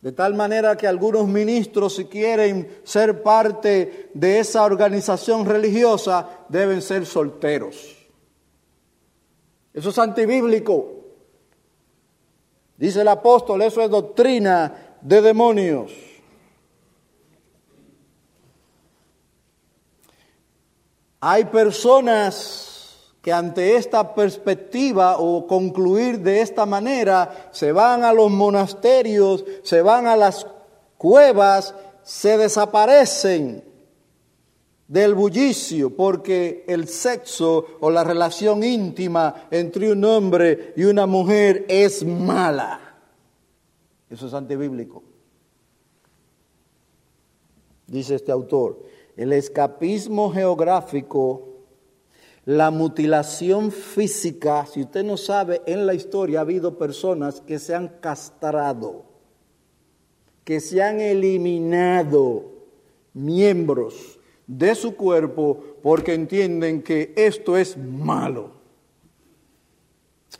de 0.00 0.10
tal 0.10 0.34
manera 0.34 0.76
que 0.76 0.88
algunos 0.88 1.28
ministros, 1.28 1.94
si 1.94 2.06
quieren 2.06 2.68
ser 2.82 3.22
parte 3.22 4.10
de 4.12 4.40
esa 4.40 4.64
organización 4.64 5.46
religiosa, 5.46 6.28
deben 6.48 6.82
ser 6.82 7.06
solteros. 7.06 7.96
Eso 9.72 9.90
es 9.90 9.98
antibíblico. 10.00 10.94
Dice 12.76 13.02
el 13.02 13.08
apóstol, 13.08 13.62
eso 13.62 13.82
es 13.82 13.90
doctrina 13.90 14.96
de 15.00 15.22
demonios. 15.22 16.07
Hay 21.20 21.46
personas 21.46 23.14
que 23.22 23.32
ante 23.32 23.76
esta 23.76 24.14
perspectiva 24.14 25.18
o 25.18 25.46
concluir 25.46 26.20
de 26.20 26.40
esta 26.40 26.64
manera 26.64 27.50
se 27.50 27.72
van 27.72 28.04
a 28.04 28.12
los 28.12 28.30
monasterios, 28.30 29.44
se 29.62 29.82
van 29.82 30.06
a 30.06 30.16
las 30.16 30.46
cuevas, 30.96 31.74
se 32.02 32.38
desaparecen 32.38 33.64
del 34.86 35.14
bullicio 35.14 35.94
porque 35.94 36.64
el 36.68 36.86
sexo 36.88 37.66
o 37.80 37.90
la 37.90 38.04
relación 38.04 38.62
íntima 38.62 39.48
entre 39.50 39.92
un 39.92 40.04
hombre 40.04 40.72
y 40.76 40.84
una 40.84 41.06
mujer 41.06 41.66
es 41.68 42.04
mala. 42.04 42.80
Eso 44.08 44.28
es 44.28 44.34
antibíblico. 44.34 45.02
Dice 47.88 48.14
este 48.14 48.30
autor 48.30 48.78
el 49.18 49.32
escapismo 49.32 50.30
geográfico, 50.30 51.48
la 52.44 52.70
mutilación 52.70 53.72
física. 53.72 54.64
Si 54.64 54.82
usted 54.82 55.04
no 55.04 55.16
sabe, 55.16 55.60
en 55.66 55.86
la 55.86 55.94
historia 55.94 56.38
ha 56.38 56.42
habido 56.42 56.78
personas 56.78 57.40
que 57.40 57.58
se 57.58 57.74
han 57.74 57.88
castrado, 58.00 59.02
que 60.44 60.60
se 60.60 60.80
han 60.80 61.00
eliminado 61.00 62.44
miembros 63.12 64.20
de 64.46 64.76
su 64.76 64.94
cuerpo 64.94 65.64
porque 65.82 66.14
entienden 66.14 66.80
que 66.80 67.12
esto 67.16 67.56
es 67.56 67.76
malo. 67.76 68.52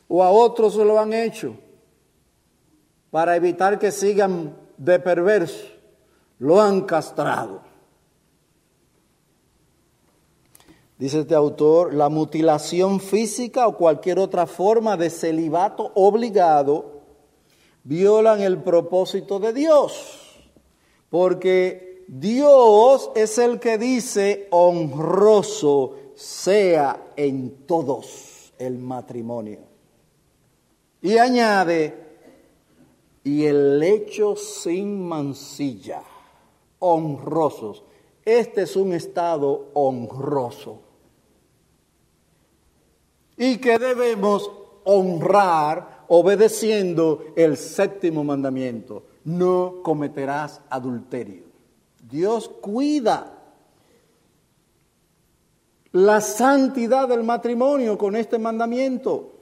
O 0.07 0.23
a 0.23 0.31
otros 0.31 0.75
se 0.75 0.85
lo 0.85 1.01
han 1.01 1.12
hecho 1.12 1.57
para 3.11 3.35
evitar 3.35 3.77
que 3.81 3.91
sigan 3.91 4.57
de 4.77 5.01
perverso. 5.01 5.67
Lo 6.38 6.61
han 6.61 6.83
castrado. 6.83 7.67
Dice 10.99 11.21
este 11.21 11.37
autor, 11.37 11.95
la 11.95 12.09
mutilación 12.09 12.99
física 12.99 13.69
o 13.69 13.77
cualquier 13.77 14.19
otra 14.19 14.47
forma 14.47 14.97
de 14.97 15.11
celibato 15.11 15.93
obligado 15.95 17.03
violan 17.85 18.41
el 18.41 18.61
propósito 18.61 19.39
de 19.39 19.53
Dios, 19.53 20.41
porque 21.09 22.05
Dios 22.09 23.13
es 23.15 23.39
el 23.39 23.61
que 23.61 23.79
dice 23.79 24.49
honroso 24.51 25.95
sea 26.17 27.13
en 27.15 27.65
todos 27.65 28.53
el 28.59 28.77
matrimonio. 28.79 29.61
Y 31.01 31.17
añade, 31.17 31.95
y 33.23 33.45
el 33.45 33.79
lecho 33.79 34.35
sin 34.35 35.07
mancilla, 35.07 36.03
honrosos. 36.81 37.85
Este 38.25 38.63
es 38.63 38.75
un 38.75 38.93
estado 38.95 39.69
honroso 39.75 40.88
y 43.38 43.59
que 43.59 43.79
debemos 43.79 44.51
honrar 44.85 46.05
obedeciendo 46.09 47.24
el 47.37 47.57
séptimo 47.57 48.24
mandamiento. 48.24 49.05
No 49.24 49.77
cometerás 49.83 50.61
adulterio. 50.68 51.44
Dios 52.11 52.48
cuida 52.48 53.35
la 55.92 56.20
santidad 56.20 57.09
del 57.09 57.22
matrimonio 57.22 57.96
con 57.96 58.16
este 58.16 58.38
mandamiento. 58.38 59.35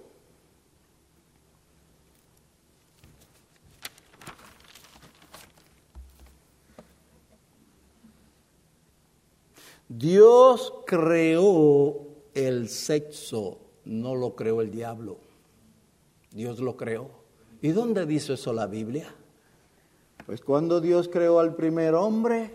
Dios 9.89 10.75
creó 10.85 11.97
el 12.35 12.69
sexo 12.69 13.66
no 13.87 14.15
lo 14.15 14.35
creó 14.35 14.61
el 14.61 14.71
diablo, 14.71 15.17
Dios 16.33 16.61
lo 16.61 16.77
creó. 16.77 17.09
¿Y 17.63 17.71
dónde 17.71 18.05
dice 18.05 18.35
eso 18.35 18.53
la 18.53 18.67
Biblia? 18.67 19.15
Pues 20.27 20.43
cuando 20.43 20.81
Dios 20.81 21.09
creó 21.09 21.39
al 21.39 21.55
primer 21.55 21.95
hombre, 21.95 22.51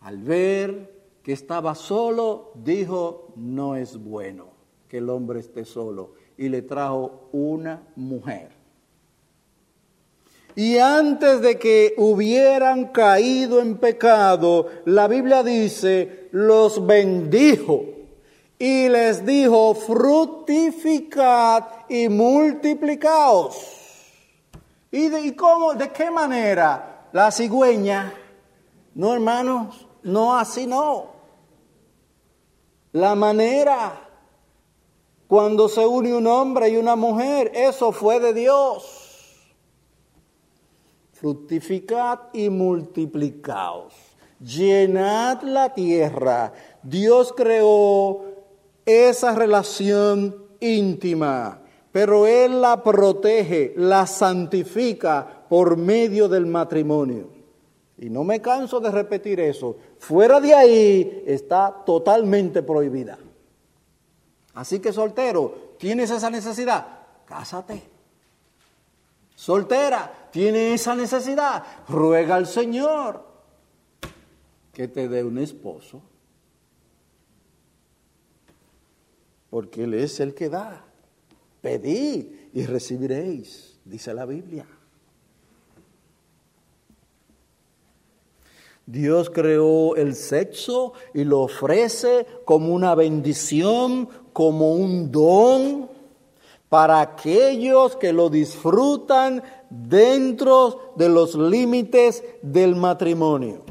al 0.00 0.22
ver 0.22 0.98
que 1.22 1.32
estaba 1.32 1.74
solo, 1.74 2.52
dijo, 2.54 3.32
no 3.36 3.74
es 3.74 3.96
bueno 3.96 4.50
que 4.88 4.98
el 4.98 5.10
hombre 5.10 5.40
esté 5.40 5.64
solo. 5.64 6.14
Y 6.36 6.48
le 6.48 6.62
trajo 6.62 7.28
una 7.32 7.82
mujer. 7.96 8.50
Y 10.54 10.78
antes 10.78 11.40
de 11.40 11.58
que 11.58 11.94
hubieran 11.98 12.86
caído 12.86 13.60
en 13.60 13.78
pecado, 13.78 14.68
la 14.84 15.08
Biblia 15.08 15.42
dice, 15.42 16.28
los 16.32 16.86
bendijo 16.86 17.97
y 18.58 18.88
les 18.88 19.24
dijo, 19.24 19.74
fructificad 19.74 21.64
y 21.88 22.08
multiplicaos. 22.08 23.56
¿Y 24.90 25.08
de, 25.08 25.36
cómo, 25.36 25.74
de 25.74 25.90
qué 25.90 26.10
manera? 26.10 27.08
La 27.12 27.30
cigüeña, 27.30 28.12
no 28.94 29.14
hermanos, 29.14 29.86
no 30.02 30.36
así 30.36 30.66
no. 30.66 31.18
La 32.92 33.14
manera 33.14 34.08
cuando 35.28 35.68
se 35.68 35.86
une 35.86 36.14
un 36.14 36.26
hombre 36.26 36.70
y 36.70 36.78
una 36.78 36.96
mujer, 36.96 37.52
eso 37.54 37.92
fue 37.92 38.18
de 38.18 38.32
Dios. 38.32 39.44
Fructificad 41.12 42.18
y 42.32 42.48
multiplicaos. 42.48 43.92
Llenad 44.40 45.42
la 45.42 45.74
tierra. 45.74 46.54
Dios 46.82 47.34
creó 47.36 48.22
esa 48.88 49.34
relación 49.34 50.34
íntima, 50.60 51.60
pero 51.92 52.26
Él 52.26 52.62
la 52.62 52.82
protege, 52.82 53.74
la 53.76 54.06
santifica 54.06 55.44
por 55.48 55.76
medio 55.76 56.26
del 56.26 56.46
matrimonio. 56.46 57.28
Y 57.98 58.08
no 58.08 58.24
me 58.24 58.40
canso 58.40 58.80
de 58.80 58.90
repetir 58.90 59.40
eso. 59.40 59.76
Fuera 59.98 60.40
de 60.40 60.54
ahí 60.54 61.24
está 61.26 61.82
totalmente 61.84 62.62
prohibida. 62.62 63.18
Así 64.54 64.78
que 64.78 64.92
soltero, 64.92 65.74
¿tienes 65.78 66.10
esa 66.10 66.30
necesidad? 66.30 66.86
Cásate. 67.26 67.82
Soltera, 69.34 70.28
¿tiene 70.32 70.72
esa 70.72 70.94
necesidad? 70.94 71.62
Ruega 71.88 72.36
al 72.36 72.46
Señor 72.46 73.22
que 74.72 74.88
te 74.88 75.08
dé 75.08 75.24
un 75.24 75.38
esposo. 75.38 76.00
Porque 79.50 79.84
Él 79.84 79.94
es 79.94 80.20
el 80.20 80.34
que 80.34 80.48
da. 80.48 80.84
Pedid 81.60 82.26
y 82.52 82.66
recibiréis, 82.66 83.78
dice 83.84 84.14
la 84.14 84.26
Biblia. 84.26 84.66
Dios 88.86 89.28
creó 89.28 89.96
el 89.96 90.14
sexo 90.14 90.94
y 91.12 91.24
lo 91.24 91.40
ofrece 91.40 92.26
como 92.46 92.72
una 92.72 92.94
bendición, 92.94 94.08
como 94.32 94.72
un 94.72 95.12
don 95.12 95.90
para 96.70 97.00
aquellos 97.00 97.96
que 97.96 98.14
lo 98.14 98.30
disfrutan 98.30 99.42
dentro 99.68 100.92
de 100.96 101.10
los 101.10 101.34
límites 101.34 102.24
del 102.40 102.76
matrimonio. 102.76 103.62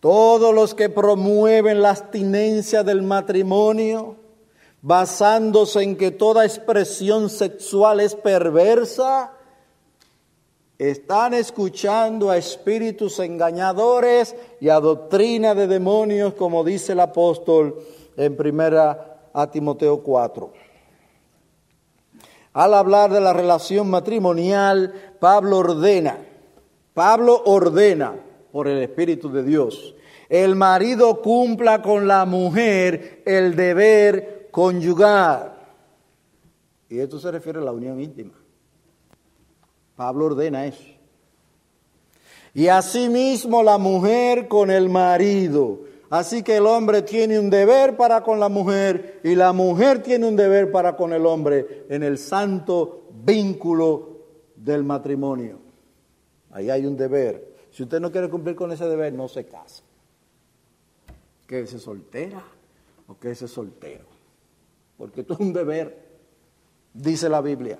Todos 0.00 0.54
los 0.54 0.74
que 0.74 0.88
promueven 0.88 1.82
la 1.82 1.90
abstinencia 1.90 2.82
del 2.82 3.02
matrimonio, 3.02 4.16
basándose 4.84 5.82
en 5.82 5.96
que 5.96 6.10
toda 6.10 6.44
expresión 6.44 7.30
sexual 7.30 8.00
es 8.00 8.14
perversa, 8.14 9.32
están 10.78 11.32
escuchando 11.32 12.28
a 12.28 12.36
espíritus 12.36 13.18
engañadores 13.18 14.36
y 14.60 14.68
a 14.68 14.80
doctrina 14.80 15.54
de 15.54 15.68
demonios, 15.68 16.34
como 16.34 16.64
dice 16.64 16.92
el 16.92 17.00
apóstol 17.00 17.82
en 18.18 18.36
primera 18.36 19.30
a 19.32 19.50
Timoteo 19.50 20.02
4. 20.02 20.52
Al 22.52 22.74
hablar 22.74 23.10
de 23.10 23.22
la 23.22 23.32
relación 23.32 23.88
matrimonial, 23.88 25.14
Pablo 25.18 25.60
ordena, 25.60 26.18
Pablo 26.92 27.40
ordena 27.46 28.16
por 28.52 28.68
el 28.68 28.82
Espíritu 28.82 29.32
de 29.32 29.44
Dios, 29.44 29.94
el 30.28 30.56
marido 30.56 31.22
cumpla 31.22 31.80
con 31.80 32.06
la 32.06 32.26
mujer 32.26 33.22
el 33.24 33.56
deber 33.56 34.43
conyugar. 34.54 35.52
Y 36.88 37.00
esto 37.00 37.18
se 37.18 37.28
refiere 37.32 37.58
a 37.58 37.62
la 37.62 37.72
unión 37.72 38.00
íntima. 38.00 38.34
Pablo 39.96 40.26
ordena 40.26 40.64
eso. 40.64 40.84
Y 42.54 42.68
asimismo 42.68 43.64
la 43.64 43.78
mujer 43.78 44.46
con 44.46 44.70
el 44.70 44.88
marido. 44.88 45.80
Así 46.08 46.44
que 46.44 46.58
el 46.58 46.66
hombre 46.66 47.02
tiene 47.02 47.36
un 47.36 47.50
deber 47.50 47.96
para 47.96 48.22
con 48.22 48.38
la 48.38 48.48
mujer 48.48 49.20
y 49.24 49.34
la 49.34 49.52
mujer 49.52 50.04
tiene 50.04 50.28
un 50.28 50.36
deber 50.36 50.70
para 50.70 50.94
con 50.94 51.12
el 51.12 51.26
hombre 51.26 51.86
en 51.88 52.04
el 52.04 52.16
santo 52.16 53.08
vínculo 53.10 54.20
del 54.54 54.84
matrimonio. 54.84 55.58
Ahí 56.52 56.70
hay 56.70 56.86
un 56.86 56.96
deber. 56.96 57.56
Si 57.72 57.82
usted 57.82 57.98
no 57.98 58.12
quiere 58.12 58.30
cumplir 58.30 58.54
con 58.54 58.70
ese 58.70 58.86
deber, 58.86 59.12
no 59.14 59.26
se 59.26 59.46
casa. 59.46 59.82
Quédese 61.48 61.80
soltera 61.80 62.44
o 63.08 63.18
quédese 63.18 63.48
soltero 63.48 64.13
porque 64.96 65.22
esto 65.22 65.34
es 65.34 65.40
un 65.40 65.52
deber, 65.52 65.98
dice 66.92 67.28
la 67.28 67.40
Biblia. 67.40 67.78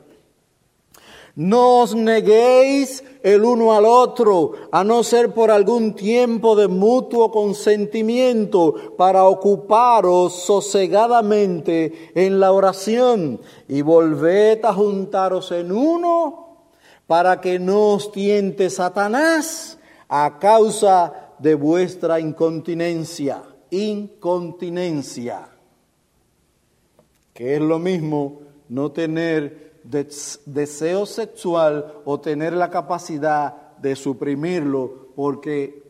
No 1.36 1.80
os 1.80 1.96
neguéis 1.96 3.02
el 3.24 3.44
uno 3.44 3.72
al 3.72 3.86
otro, 3.86 4.52
a 4.70 4.84
no 4.84 5.02
ser 5.02 5.34
por 5.34 5.50
algún 5.50 5.94
tiempo 5.94 6.54
de 6.54 6.68
mutuo 6.68 7.32
consentimiento, 7.32 8.94
para 8.96 9.24
ocuparos 9.24 10.34
sosegadamente 10.34 12.12
en 12.14 12.38
la 12.38 12.52
oración, 12.52 13.40
y 13.66 13.82
volved 13.82 14.64
a 14.64 14.72
juntaros 14.72 15.50
en 15.50 15.72
uno, 15.72 16.68
para 17.08 17.40
que 17.40 17.58
no 17.58 17.94
os 17.94 18.12
tiente 18.12 18.70
Satanás 18.70 19.78
a 20.08 20.38
causa 20.38 21.32
de 21.40 21.56
vuestra 21.56 22.20
incontinencia. 22.20 23.42
Incontinencia 23.70 25.53
que 27.34 27.56
es 27.56 27.60
lo 27.60 27.78
mismo 27.78 28.40
no 28.68 28.92
tener 28.92 29.74
deseo 29.82 31.04
sexual 31.04 32.00
o 32.04 32.20
tener 32.20 32.54
la 32.54 32.70
capacidad 32.70 33.76
de 33.78 33.96
suprimirlo 33.96 35.08
porque 35.14 35.82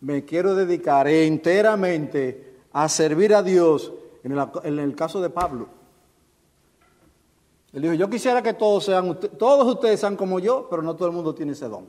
me 0.00 0.24
quiero 0.24 0.54
dedicar 0.54 1.08
enteramente 1.08 2.58
a 2.72 2.88
servir 2.88 3.34
a 3.34 3.42
Dios, 3.42 3.92
en 4.22 4.32
el, 4.32 4.48
en 4.64 4.78
el 4.78 4.94
caso 4.94 5.20
de 5.20 5.30
Pablo. 5.30 5.68
Él 7.72 7.82
dijo, 7.82 7.94
yo 7.94 8.10
quisiera 8.10 8.42
que 8.42 8.54
todos 8.54 8.84
sean, 8.84 9.18
todos 9.38 9.74
ustedes 9.74 10.00
sean 10.00 10.16
como 10.16 10.40
yo, 10.40 10.66
pero 10.68 10.82
no 10.82 10.96
todo 10.96 11.08
el 11.08 11.14
mundo 11.14 11.34
tiene 11.34 11.52
ese 11.52 11.68
don. 11.68 11.86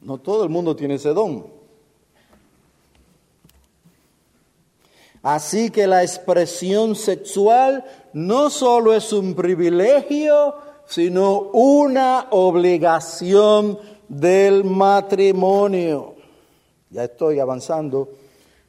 No 0.00 0.18
todo 0.18 0.44
el 0.44 0.50
mundo 0.50 0.76
tiene 0.76 0.94
ese 0.94 1.12
don. 1.14 1.59
Así 5.22 5.70
que 5.70 5.86
la 5.86 6.02
expresión 6.02 6.96
sexual 6.96 7.84
no 8.12 8.48
solo 8.48 8.94
es 8.94 9.12
un 9.12 9.34
privilegio, 9.34 10.54
sino 10.86 11.50
una 11.52 12.28
obligación 12.30 13.78
del 14.08 14.64
matrimonio. 14.64 16.14
Ya 16.90 17.04
estoy 17.04 17.38
avanzando 17.38 18.08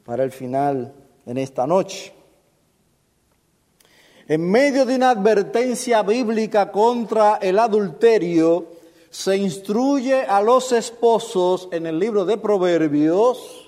para 0.05 0.23
el 0.23 0.31
final 0.31 0.93
en 1.25 1.37
esta 1.37 1.65
noche. 1.65 2.13
En 4.27 4.49
medio 4.49 4.85
de 4.85 4.95
una 4.95 5.09
advertencia 5.09 6.03
bíblica 6.03 6.71
contra 6.71 7.35
el 7.37 7.57
adulterio, 7.57 8.67
se 9.09 9.35
instruye 9.35 10.21
a 10.21 10.41
los 10.41 10.71
esposos 10.71 11.67
en 11.71 11.85
el 11.85 11.99
libro 11.99 12.23
de 12.23 12.37
Proverbios, 12.37 13.60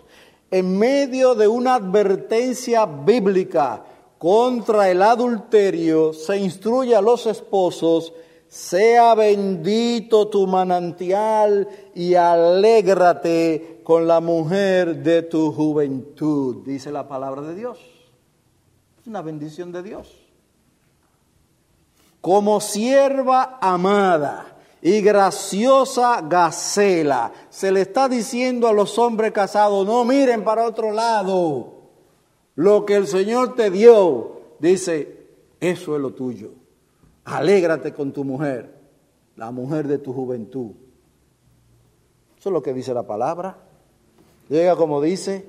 en 0.53 0.77
medio 0.77 1.33
de 1.33 1.47
una 1.47 1.73
advertencia 1.73 2.85
bíblica 2.85 3.83
contra 4.19 4.91
el 4.91 5.01
adulterio, 5.01 6.13
se 6.13 6.37
instruye 6.37 6.95
a 6.95 7.01
los 7.01 7.25
esposos, 7.25 8.13
sea 8.47 9.15
bendito 9.15 10.27
tu 10.27 10.45
manantial 10.45 11.67
y 11.95 12.13
alégrate 12.13 13.81
con 13.83 14.05
la 14.07 14.19
mujer 14.19 15.01
de 15.01 15.23
tu 15.23 15.51
juventud, 15.51 16.57
dice 16.63 16.91
la 16.91 17.07
palabra 17.07 17.41
de 17.41 17.55
Dios. 17.55 17.79
Es 19.01 19.07
una 19.07 19.23
bendición 19.23 19.71
de 19.71 19.81
Dios. 19.81 20.07
Como 22.21 22.61
sierva 22.61 23.57
amada 23.59 24.52
y 24.85 25.01
graciosa 25.01 26.21
gacela. 26.21 27.31
Se 27.49 27.71
le 27.71 27.81
está 27.81 28.09
diciendo 28.09 28.67
a 28.67 28.73
los 28.73 28.99
hombres 28.99 29.31
casados, 29.31 29.87
no 29.87 30.03
miren 30.03 30.43
para 30.43 30.67
otro 30.67 30.91
lado. 30.91 31.73
Lo 32.55 32.85
que 32.85 32.95
el 32.95 33.07
Señor 33.07 33.55
te 33.55 33.71
dio, 33.71 34.41
dice, 34.59 35.25
eso 35.61 35.95
es 35.95 36.01
lo 36.01 36.13
tuyo. 36.13 36.51
Alégrate 37.23 37.93
con 37.93 38.11
tu 38.11 38.25
mujer, 38.25 38.77
la 39.37 39.51
mujer 39.51 39.87
de 39.87 39.99
tu 39.99 40.11
juventud. 40.11 40.71
Eso 42.37 42.49
es 42.49 42.53
lo 42.53 42.61
que 42.61 42.73
dice 42.73 42.93
la 42.93 43.07
palabra. 43.07 43.55
Llega 44.49 44.75
como 44.75 45.01
dice, 45.01 45.47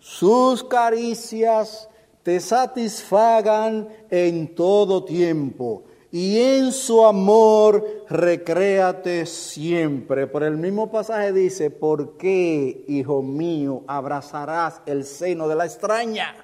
sus 0.00 0.64
caricias 0.64 1.88
te 2.24 2.40
satisfagan 2.40 3.88
en 4.10 4.56
todo 4.56 5.04
tiempo 5.04 5.84
y 6.18 6.40
en 6.40 6.72
su 6.72 7.04
amor 7.04 8.06
recréate 8.08 9.26
siempre. 9.26 10.26
Por 10.26 10.44
el 10.44 10.56
mismo 10.56 10.90
pasaje 10.90 11.30
dice, 11.30 11.70
¿por 11.70 12.16
qué, 12.16 12.86
hijo 12.88 13.20
mío, 13.20 13.82
abrazarás 13.86 14.80
el 14.86 15.04
seno 15.04 15.46
de 15.46 15.56
la 15.56 15.66
extraña? 15.66 16.34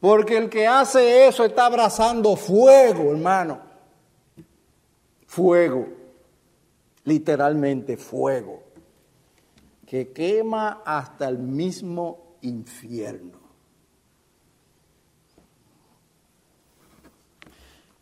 Porque 0.00 0.38
el 0.38 0.48
que 0.48 0.66
hace 0.66 1.26
eso 1.28 1.44
está 1.44 1.66
abrazando 1.66 2.34
fuego, 2.34 3.10
hermano. 3.10 3.60
Fuego, 5.26 5.86
literalmente 7.04 7.98
fuego, 7.98 8.62
que 9.86 10.12
quema 10.14 10.80
hasta 10.82 11.28
el 11.28 11.36
mismo 11.36 12.38
infierno. 12.40 13.45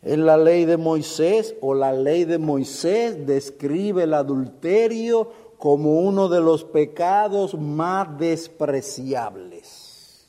En 0.04 0.26
la 0.26 0.36
ley 0.36 0.66
de 0.66 0.76
Moisés 0.76 1.56
o 1.62 1.74
la 1.74 1.94
ley 1.94 2.24
de 2.24 2.36
Moisés 2.36 3.26
describe 3.26 4.02
el 4.02 4.12
adulterio 4.12 5.30
como 5.56 6.00
uno 6.00 6.28
de 6.28 6.42
los 6.42 6.62
pecados 6.62 7.58
más 7.58 8.18
despreciables 8.18 10.26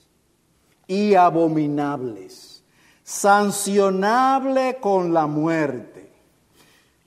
y 0.88 1.15
abominables, 1.15 2.63
sancionable 3.03 4.78
con 4.80 5.13
la 5.13 5.28
muerte. 5.28 6.09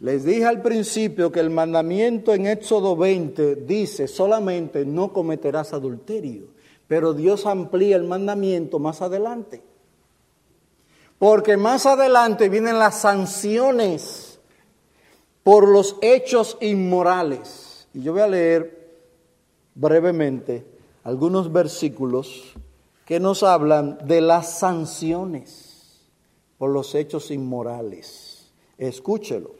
Les 0.00 0.24
dije 0.24 0.44
al 0.44 0.60
principio 0.60 1.32
que 1.32 1.40
el 1.40 1.48
mandamiento 1.48 2.34
en 2.34 2.46
Éxodo 2.46 2.96
20 2.96 3.56
dice 3.56 4.08
solamente 4.08 4.84
no 4.84 5.14
cometerás 5.14 5.72
adulterio, 5.72 6.48
pero 6.86 7.14
Dios 7.14 7.46
amplía 7.46 7.96
el 7.96 8.04
mandamiento 8.04 8.78
más 8.78 9.00
adelante. 9.00 9.62
Porque 11.18 11.56
más 11.56 11.86
adelante 11.86 12.48
vienen 12.48 12.78
las 12.78 13.00
sanciones 13.00 14.38
por 15.42 15.66
los 15.66 15.96
hechos 16.02 16.56
inmorales. 16.60 17.88
Y 17.94 18.02
yo 18.02 18.12
voy 18.12 18.22
a 18.22 18.28
leer 18.28 18.96
brevemente 19.74 20.66
algunos 21.04 21.52
versículos 21.52 22.54
que 23.04 23.18
nos 23.18 23.42
hablan 23.42 23.98
de 24.04 24.20
las 24.20 24.58
sanciones 24.58 26.02
por 26.58 26.70
los 26.70 26.94
hechos 26.94 27.30
inmorales. 27.30 28.50
Escúchelo. 28.76 29.52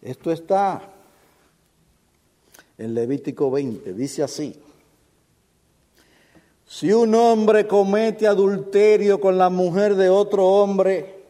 Esto 0.00 0.32
está 0.32 0.80
en 2.78 2.94
Levítico 2.94 3.50
20, 3.50 3.92
dice 3.92 4.22
así. 4.22 4.58
Si 6.78 6.92
un 6.92 7.12
hombre 7.16 7.66
comete 7.66 8.28
adulterio 8.28 9.20
con 9.20 9.36
la 9.36 9.50
mujer 9.50 9.96
de 9.96 10.08
otro 10.08 10.46
hombre, 10.46 11.24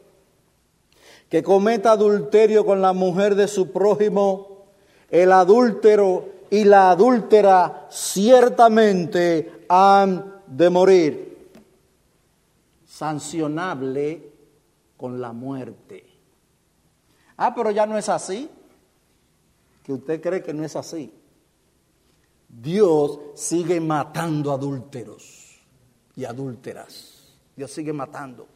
que 1.30 1.42
cometa 1.42 1.92
adulterio 1.92 2.66
con 2.66 2.82
la 2.82 2.92
mujer 2.92 3.34
de 3.34 3.48
su 3.48 3.72
prójimo, 3.72 4.66
el 5.08 5.32
adúltero 5.32 6.28
y 6.50 6.64
la 6.64 6.90
adúltera 6.90 7.86
ciertamente 7.88 9.64
han 9.70 10.42
de 10.46 10.68
morir, 10.68 11.50
sancionable 12.84 14.30
con 14.98 15.18
la 15.18 15.32
muerte. 15.32 16.04
Ah, 17.38 17.54
pero 17.54 17.70
ya 17.70 17.86
no 17.86 17.96
es 17.96 18.10
así, 18.10 18.50
que 19.82 19.94
usted 19.94 20.20
cree 20.20 20.42
que 20.42 20.52
no 20.52 20.62
es 20.62 20.76
así. 20.76 21.10
Dios 22.50 23.18
sigue 23.34 23.80
matando 23.80 24.52
adúlteros 24.52 25.37
y 26.18 26.24
adúlteras. 26.24 27.28
Dios 27.54 27.70
sigue 27.70 27.92
matando. 27.92 28.48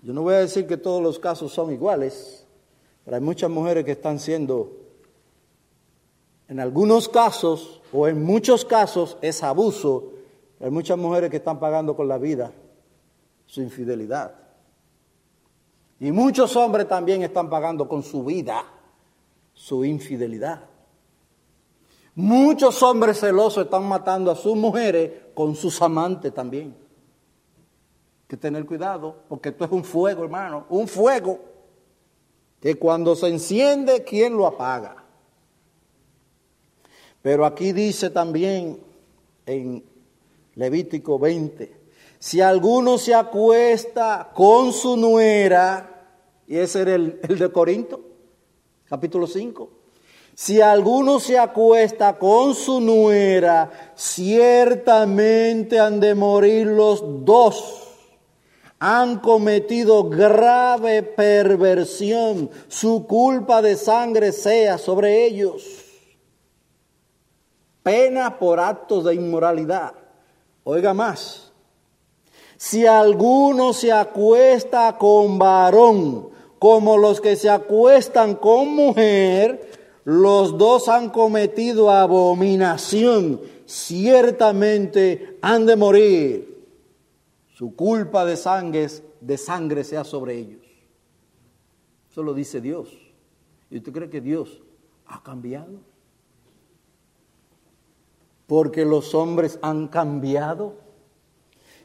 Yo 0.00 0.12
no 0.12 0.22
voy 0.22 0.34
a 0.34 0.38
decir 0.38 0.64
que 0.68 0.76
todos 0.76 1.02
los 1.02 1.18
casos 1.18 1.52
son 1.52 1.72
iguales, 1.72 2.46
pero 3.04 3.16
hay 3.16 3.20
muchas 3.20 3.50
mujeres 3.50 3.84
que 3.84 3.90
están 3.90 4.20
siendo, 4.20 4.76
en 6.46 6.60
algunos 6.60 7.08
casos 7.08 7.82
o 7.92 8.06
en 8.06 8.22
muchos 8.22 8.64
casos 8.64 9.18
es 9.20 9.42
abuso, 9.42 10.12
hay 10.60 10.70
muchas 10.70 10.96
mujeres 10.96 11.30
que 11.30 11.38
están 11.38 11.58
pagando 11.58 11.96
con 11.96 12.06
la 12.06 12.18
vida 12.18 12.52
su 13.46 13.60
infidelidad. 13.60 14.36
Y 15.98 16.12
muchos 16.12 16.54
hombres 16.54 16.86
también 16.86 17.24
están 17.24 17.50
pagando 17.50 17.88
con 17.88 18.04
su 18.04 18.24
vida 18.24 18.64
su 19.52 19.84
infidelidad. 19.84 20.60
Muchos 22.18 22.82
hombres 22.82 23.20
celosos 23.20 23.66
están 23.66 23.84
matando 23.84 24.32
a 24.32 24.34
sus 24.34 24.56
mujeres 24.56 25.12
con 25.34 25.54
sus 25.54 25.80
amantes 25.80 26.34
también. 26.34 26.74
Hay 28.22 28.26
que 28.26 28.36
tener 28.36 28.66
cuidado, 28.66 29.22
porque 29.28 29.50
esto 29.50 29.64
es 29.64 29.70
un 29.70 29.84
fuego, 29.84 30.24
hermano, 30.24 30.66
un 30.68 30.88
fuego 30.88 31.38
que 32.60 32.74
cuando 32.74 33.14
se 33.14 33.28
enciende, 33.28 34.02
¿quién 34.02 34.36
lo 34.36 34.48
apaga? 34.48 35.04
Pero 37.22 37.46
aquí 37.46 37.70
dice 37.70 38.10
también 38.10 38.80
en 39.46 39.84
Levítico 40.56 41.20
20, 41.20 41.72
si 42.18 42.40
alguno 42.40 42.98
se 42.98 43.14
acuesta 43.14 44.32
con 44.34 44.72
su 44.72 44.96
nuera, 44.96 46.04
y 46.48 46.56
ese 46.56 46.80
era 46.80 46.96
el, 46.96 47.20
el 47.22 47.38
de 47.38 47.52
Corinto, 47.52 48.00
capítulo 48.86 49.28
5, 49.28 49.77
si 50.40 50.60
alguno 50.60 51.18
se 51.18 51.36
acuesta 51.36 52.16
con 52.16 52.54
su 52.54 52.80
nuera, 52.80 53.92
ciertamente 53.96 55.80
han 55.80 55.98
de 55.98 56.14
morir 56.14 56.68
los 56.68 57.24
dos. 57.24 57.88
Han 58.78 59.18
cometido 59.18 60.08
grave 60.08 61.02
perversión, 61.02 62.50
su 62.68 63.04
culpa 63.08 63.60
de 63.62 63.74
sangre 63.74 64.30
sea 64.30 64.78
sobre 64.78 65.26
ellos. 65.26 65.64
Pena 67.82 68.38
por 68.38 68.60
actos 68.60 69.06
de 69.06 69.16
inmoralidad. 69.16 69.92
Oiga 70.62 70.94
más, 70.94 71.50
si 72.56 72.86
alguno 72.86 73.72
se 73.72 73.90
acuesta 73.90 74.98
con 74.98 75.36
varón 75.36 76.28
como 76.60 76.96
los 76.96 77.20
que 77.20 77.34
se 77.34 77.50
acuestan 77.50 78.36
con 78.36 78.68
mujer, 78.68 79.67
los 80.08 80.56
dos 80.56 80.88
han 80.88 81.10
cometido 81.10 81.90
abominación, 81.90 83.42
ciertamente 83.66 85.38
han 85.42 85.66
de 85.66 85.76
morir. 85.76 86.66
Su 87.52 87.76
culpa 87.76 88.24
de 88.24 88.38
sangre, 88.38 88.88
de 89.20 89.36
sangre 89.36 89.84
sea 89.84 90.04
sobre 90.04 90.38
ellos. 90.38 90.64
Eso 92.10 92.22
lo 92.22 92.32
dice 92.32 92.62
Dios. 92.62 92.88
¿Y 93.68 93.76
usted 93.76 93.92
cree 93.92 94.08
que 94.08 94.22
Dios 94.22 94.62
ha 95.04 95.22
cambiado? 95.22 95.78
Porque 98.46 98.86
los 98.86 99.14
hombres 99.14 99.58
han 99.60 99.88
cambiado. 99.88 100.76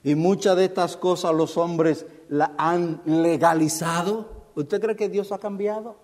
Y 0.02 0.16
muchas 0.16 0.56
de 0.56 0.64
estas 0.64 0.96
cosas 0.96 1.36
los 1.36 1.58
hombres 1.58 2.06
la 2.30 2.54
han 2.58 3.02
legalizado. 3.06 4.46
¿Usted 4.56 4.80
cree 4.80 4.96
que 4.96 5.10
Dios 5.10 5.34
ha 5.34 5.40
cambiado? 5.40 6.03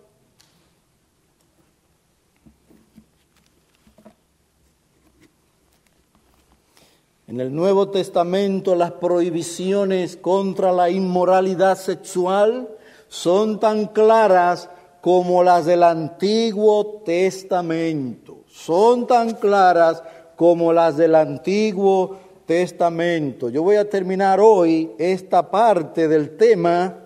En 7.30 7.40
el 7.40 7.54
Nuevo 7.54 7.90
Testamento 7.90 8.74
las 8.74 8.94
prohibiciones 8.94 10.18
contra 10.18 10.72
la 10.72 10.90
inmoralidad 10.90 11.78
sexual 11.78 12.68
son 13.08 13.60
tan 13.60 13.86
claras 13.86 14.68
como 15.00 15.44
las 15.44 15.68
del 15.68 15.84
Antiguo 15.84 17.04
Testamento. 17.06 18.40
Son 18.48 19.06
tan 19.06 19.36
claras 19.36 20.02
como 20.36 20.74
las 20.74 20.98
del 20.98 21.14
Antiguo 21.14 22.18
Testamento. 22.48 23.50
Yo 23.50 23.62
voy 23.62 23.76
a 23.76 23.88
terminar 23.88 24.40
hoy 24.40 24.90
esta 24.98 25.52
parte 25.52 26.08
del 26.08 26.36
tema 26.36 26.98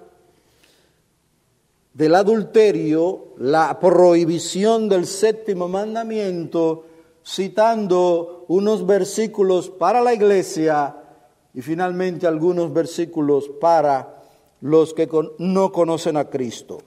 del 1.94 2.16
adulterio, 2.16 3.34
la 3.40 3.78
prohibición 3.78 4.88
del 4.88 5.06
séptimo 5.06 5.68
mandamiento, 5.68 6.86
citando 7.26 8.46
unos 8.48 8.86
versículos 8.86 9.70
para 9.70 10.02
la 10.02 10.14
iglesia 10.14 10.96
y 11.54 11.62
finalmente 11.62 12.28
algunos 12.28 12.74
versículos 12.74 13.50
para 13.62 14.22
los 14.62 14.94
que 14.94 15.10
no 15.40 15.72
conocen 15.72 16.18
a 16.18 16.30
Cristo. 16.30 16.80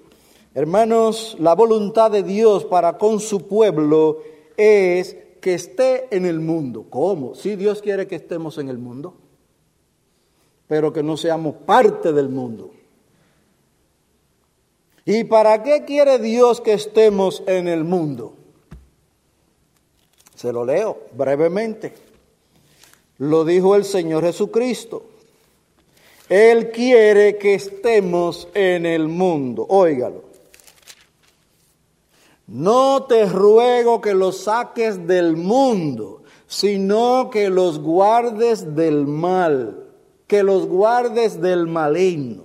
Hermanos, 0.54 1.36
la 1.38 1.54
voluntad 1.54 2.10
de 2.10 2.22
Dios 2.22 2.64
para 2.64 2.96
con 2.96 3.20
su 3.20 3.46
pueblo 3.46 4.20
es 4.56 5.16
que 5.40 5.54
esté 5.54 6.14
en 6.14 6.24
el 6.24 6.40
mundo. 6.40 6.86
¿Cómo? 6.88 7.34
Si 7.34 7.56
Dios 7.56 7.82
quiere 7.82 8.06
que 8.06 8.16
estemos 8.16 8.58
en 8.58 8.68
el 8.68 8.78
mundo, 8.78 9.14
pero 10.66 10.92
que 10.92 11.02
no 11.02 11.16
seamos 11.16 11.56
parte 11.66 12.12
del 12.12 12.28
mundo. 12.28 12.70
¿Y 15.04 15.24
para 15.24 15.62
qué 15.62 15.84
quiere 15.84 16.18
Dios 16.18 16.60
que 16.60 16.72
estemos 16.72 17.42
en 17.46 17.68
el 17.68 17.84
mundo? 17.84 18.34
Se 20.36 20.52
lo 20.52 20.64
leo 20.64 20.98
brevemente. 21.12 21.92
Lo 23.18 23.44
dijo 23.44 23.74
el 23.74 23.84
Señor 23.84 24.22
Jesucristo. 24.22 25.02
Él 26.28 26.70
quiere 26.70 27.38
que 27.38 27.54
estemos 27.54 28.46
en 28.54 28.84
el 28.84 29.08
mundo. 29.08 29.66
Óigalo. 29.68 30.24
No 32.46 33.04
te 33.04 33.26
ruego 33.26 34.00
que 34.00 34.14
los 34.14 34.44
saques 34.44 35.06
del 35.06 35.36
mundo, 35.36 36.22
sino 36.46 37.30
que 37.30 37.48
los 37.48 37.80
guardes 37.80 38.76
del 38.76 39.06
mal, 39.06 39.88
que 40.28 40.42
los 40.42 40.66
guardes 40.66 41.40
del 41.40 41.66
maligno. 41.66 42.44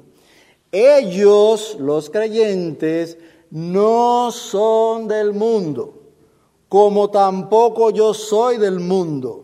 Ellos, 0.72 1.76
los 1.80 2.10
creyentes, 2.10 3.18
no 3.52 4.32
son 4.32 5.08
del 5.08 5.34
mundo, 5.34 6.01
como 6.72 7.09
tampoco 7.09 7.89
yo 7.89 8.13
soy 8.13 8.55
del 8.55 8.80
mundo. 8.80 9.43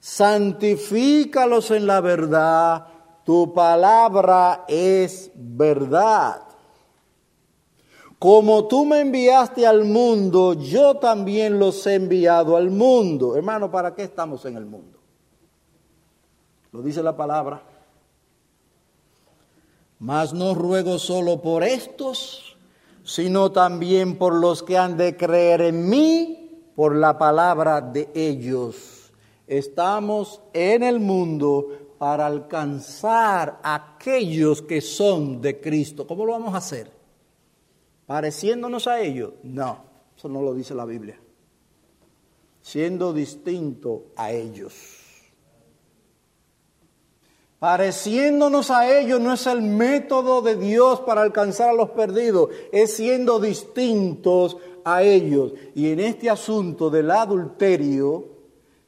Santifícalos 0.00 1.70
en 1.70 1.86
la 1.86 2.00
verdad, 2.00 2.86
tu 3.26 3.52
palabra 3.52 4.64
es 4.66 5.30
verdad. 5.34 6.40
Como 8.18 8.68
tú 8.68 8.86
me 8.86 9.00
enviaste 9.00 9.66
al 9.66 9.84
mundo, 9.84 10.54
yo 10.54 10.96
también 10.96 11.58
los 11.58 11.86
he 11.86 11.96
enviado 11.96 12.56
al 12.56 12.70
mundo. 12.70 13.36
Hermano, 13.36 13.70
¿para 13.70 13.94
qué 13.94 14.04
estamos 14.04 14.46
en 14.46 14.56
el 14.56 14.64
mundo? 14.64 14.98
Lo 16.72 16.80
dice 16.80 17.02
la 17.02 17.14
palabra. 17.14 17.62
Mas 19.98 20.32
no 20.32 20.54
ruego 20.54 20.98
solo 20.98 21.42
por 21.42 21.64
estos, 21.64 22.56
sino 23.04 23.52
también 23.52 24.16
por 24.16 24.34
los 24.34 24.62
que 24.62 24.78
han 24.78 24.96
de 24.96 25.18
creer 25.18 25.60
en 25.60 25.90
mí 25.90 26.38
por 26.74 26.96
la 26.96 27.18
palabra 27.18 27.80
de 27.80 28.08
ellos. 28.14 29.12
Estamos 29.46 30.40
en 30.52 30.82
el 30.82 31.00
mundo 31.00 31.94
para 31.98 32.26
alcanzar 32.26 33.60
a 33.62 33.96
aquellos 33.96 34.62
que 34.62 34.80
son 34.80 35.40
de 35.40 35.60
Cristo. 35.60 36.06
¿Cómo 36.06 36.24
lo 36.24 36.32
vamos 36.32 36.54
a 36.54 36.58
hacer? 36.58 37.02
pareciéndonos 38.12 38.86
a 38.88 39.00
ellos. 39.00 39.32
No, 39.42 39.84
eso 40.14 40.28
no 40.28 40.42
lo 40.42 40.52
dice 40.52 40.74
la 40.74 40.84
Biblia. 40.84 41.18
Siendo 42.60 43.14
distinto 43.14 44.08
a 44.16 44.32
ellos. 44.32 44.74
Pareciéndonos 47.58 48.70
a 48.70 48.98
ellos 48.98 49.18
no 49.18 49.32
es 49.32 49.46
el 49.46 49.62
método 49.62 50.42
de 50.42 50.56
Dios 50.56 51.00
para 51.00 51.22
alcanzar 51.22 51.70
a 51.70 51.72
los 51.72 51.90
perdidos, 51.90 52.50
es 52.70 52.96
siendo 52.96 53.40
distintos 53.40 54.58
a 54.84 55.02
ellos. 55.02 55.52
Y 55.74 55.90
en 55.90 56.00
este 56.00 56.30
asunto 56.30 56.90
del 56.90 57.10
adulterio 57.10 58.26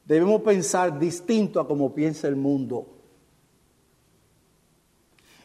debemos 0.05 0.41
pensar 0.41 0.99
distinto 0.99 1.59
a 1.59 1.67
como 1.67 1.93
piensa 1.93 2.27
el 2.27 2.35
mundo. 2.35 2.87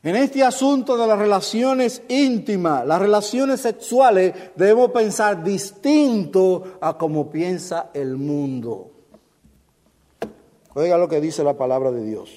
En 0.02 0.16
este 0.16 0.42
asunto 0.42 0.96
de 0.96 1.06
las 1.06 1.18
relaciones 1.18 2.02
íntimas, 2.08 2.86
las 2.86 3.00
relaciones 3.00 3.60
sexuales, 3.60 4.34
debemos 4.56 4.90
pensar 4.92 5.44
distinto 5.44 6.78
a 6.80 6.96
como 6.96 7.30
piensa 7.30 7.90
el 7.92 8.16
mundo. 8.16 8.90
Oiga 10.72 10.96
lo 10.96 11.08
que 11.08 11.20
dice 11.20 11.44
la 11.44 11.56
palabra 11.56 11.90
de 11.90 12.02
Dios. 12.02 12.30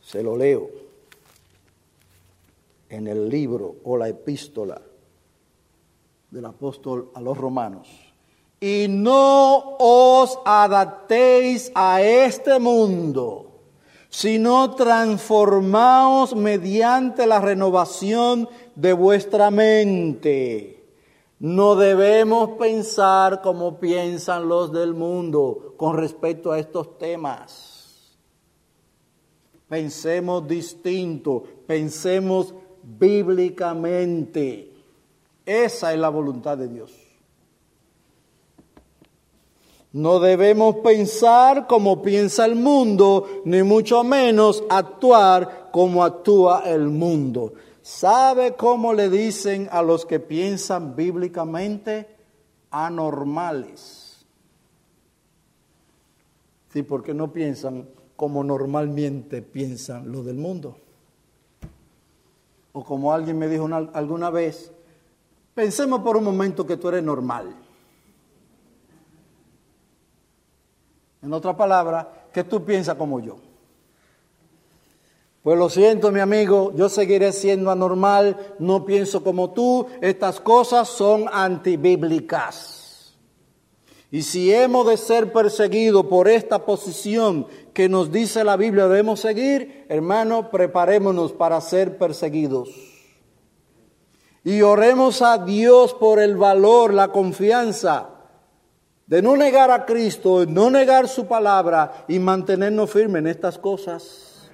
Se 0.00 0.22
lo 0.24 0.36
leo 0.36 0.70
en 2.88 3.06
el 3.06 3.28
libro 3.28 3.76
o 3.84 3.96
la 3.96 4.08
epístola 4.08 4.80
del 6.36 6.44
apóstol 6.44 7.10
a 7.14 7.20
los 7.20 7.36
romanos. 7.36 7.88
Y 8.60 8.86
no 8.88 9.76
os 9.78 10.38
adaptéis 10.44 11.72
a 11.74 12.00
este 12.00 12.58
mundo 12.60 13.46
sino 14.08 14.74
transformaos 14.74 16.34
mediante 16.34 17.26
la 17.26 17.38
renovación 17.38 18.48
de 18.74 18.94
vuestra 18.94 19.50
mente. 19.50 20.86
No 21.38 21.76
debemos 21.76 22.52
pensar 22.58 23.42
como 23.42 23.78
piensan 23.78 24.48
los 24.48 24.72
del 24.72 24.94
mundo 24.94 25.74
con 25.76 25.98
respecto 25.98 26.50
a 26.50 26.58
estos 26.58 26.96
temas. 26.96 28.16
Pensemos 29.68 30.48
distinto, 30.48 31.42
pensemos 31.66 32.54
bíblicamente. 32.82 34.75
Esa 35.46 35.94
es 35.94 35.98
la 36.00 36.08
voluntad 36.08 36.58
de 36.58 36.68
Dios. 36.68 36.92
No 39.92 40.18
debemos 40.18 40.76
pensar 40.84 41.66
como 41.66 42.02
piensa 42.02 42.44
el 42.44 42.56
mundo, 42.56 43.42
ni 43.46 43.62
mucho 43.62 44.04
menos 44.04 44.62
actuar 44.68 45.70
como 45.72 46.04
actúa 46.04 46.64
el 46.66 46.88
mundo. 46.88 47.54
¿Sabe 47.80 48.56
cómo 48.56 48.92
le 48.92 49.08
dicen 49.08 49.68
a 49.70 49.80
los 49.80 50.04
que 50.04 50.20
piensan 50.20 50.96
bíblicamente? 50.96 52.08
Anormales. 52.70 54.26
Sí, 56.72 56.82
porque 56.82 57.14
no 57.14 57.32
piensan 57.32 57.88
como 58.16 58.42
normalmente 58.42 59.40
piensan 59.40 60.10
los 60.10 60.26
del 60.26 60.36
mundo. 60.36 60.76
O 62.72 62.84
como 62.84 63.14
alguien 63.14 63.38
me 63.38 63.48
dijo 63.48 63.66
alguna 63.94 64.28
vez, 64.28 64.72
pensemos 65.56 66.02
por 66.02 66.18
un 66.18 66.24
momento 66.24 66.66
que 66.66 66.76
tú 66.76 66.88
eres 66.88 67.02
normal. 67.02 67.56
En 71.22 71.32
otra 71.32 71.56
palabra, 71.56 72.28
que 72.30 72.44
tú 72.44 72.62
piensas 72.62 72.94
como 72.96 73.18
yo. 73.20 73.38
Pues 75.42 75.58
lo 75.58 75.70
siento, 75.70 76.12
mi 76.12 76.20
amigo, 76.20 76.72
yo 76.74 76.90
seguiré 76.90 77.32
siendo 77.32 77.70
anormal, 77.70 78.54
no 78.58 78.84
pienso 78.84 79.24
como 79.24 79.52
tú, 79.52 79.86
estas 80.02 80.40
cosas 80.40 80.88
son 80.88 81.24
antibíblicas. 81.32 83.16
Y 84.10 84.22
si 84.22 84.52
hemos 84.52 84.86
de 84.86 84.98
ser 84.98 85.32
perseguidos 85.32 86.04
por 86.06 86.28
esta 86.28 86.66
posición 86.66 87.46
que 87.72 87.88
nos 87.88 88.12
dice 88.12 88.44
la 88.44 88.58
Biblia 88.58 88.88
debemos 88.88 89.20
seguir, 89.20 89.86
hermano, 89.88 90.50
preparémonos 90.50 91.32
para 91.32 91.58
ser 91.62 91.96
perseguidos. 91.96 92.95
Y 94.46 94.62
oremos 94.62 95.22
a 95.22 95.38
Dios 95.38 95.92
por 95.92 96.20
el 96.20 96.36
valor, 96.36 96.94
la 96.94 97.10
confianza 97.10 98.10
de 99.04 99.20
no 99.20 99.36
negar 99.36 99.72
a 99.72 99.84
Cristo, 99.84 100.46
no 100.46 100.70
negar 100.70 101.08
su 101.08 101.26
palabra 101.26 102.04
y 102.06 102.20
mantenernos 102.20 102.88
firmes 102.88 103.18
en 103.18 103.26
estas 103.26 103.58
cosas. 103.58 104.48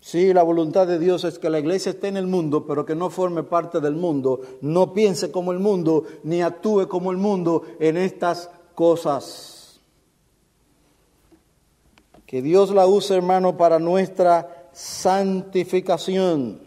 Sí, 0.00 0.32
la 0.32 0.42
voluntad 0.42 0.86
de 0.86 0.98
Dios 0.98 1.24
es 1.24 1.38
que 1.38 1.50
la 1.50 1.58
iglesia 1.58 1.90
esté 1.90 2.08
en 2.08 2.16
el 2.16 2.26
mundo, 2.26 2.64
pero 2.66 2.86
que 2.86 2.94
no 2.94 3.10
forme 3.10 3.42
parte 3.42 3.80
del 3.80 3.96
mundo, 3.96 4.40
no 4.62 4.94
piense 4.94 5.30
como 5.30 5.52
el 5.52 5.58
mundo, 5.58 6.04
ni 6.22 6.40
actúe 6.40 6.88
como 6.88 7.10
el 7.10 7.18
mundo 7.18 7.64
en 7.78 7.98
estas 7.98 8.48
cosas. 8.74 9.55
Que 12.26 12.42
Dios 12.42 12.70
la 12.70 12.86
use, 12.86 13.14
hermano, 13.14 13.56
para 13.56 13.78
nuestra 13.78 14.68
santificación. 14.72 16.60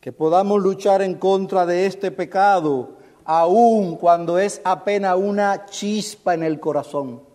Que 0.00 0.12
podamos 0.12 0.60
luchar 0.62 1.00
en 1.00 1.14
contra 1.14 1.64
de 1.64 1.86
este 1.86 2.10
pecado, 2.10 2.98
aun 3.24 3.96
cuando 3.96 4.38
es 4.38 4.60
apenas 4.64 5.16
una 5.16 5.66
chispa 5.66 6.34
en 6.34 6.42
el 6.42 6.60
corazón 6.60 7.34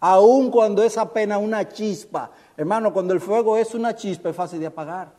aun 0.00 0.50
cuando 0.50 0.82
es 0.82 0.98
apenas 0.98 1.40
una 1.42 1.68
chispa. 1.68 2.30
Hermano, 2.56 2.92
cuando 2.92 3.12
el 3.14 3.20
fuego 3.20 3.56
es 3.56 3.74
una 3.74 3.94
chispa 3.94 4.30
es 4.30 4.36
fácil 4.36 4.60
de 4.60 4.66
apagar. 4.66 5.12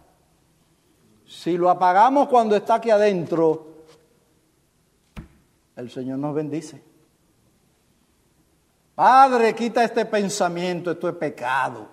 Si 1.26 1.58
lo 1.58 1.70
apagamos 1.70 2.28
cuando 2.30 2.56
está 2.56 2.76
aquí 2.76 2.89
adentro, 2.89 3.68
el 5.76 5.89
Señor 5.91 6.20
nos 6.20 6.34
bendice. 6.34 6.82
Padre, 8.98 9.54
quita 9.54 9.84
este 9.84 10.08
pensamiento, 10.08 10.89
esto 10.89 11.08
es 11.08 11.14
pecado. 11.14 11.88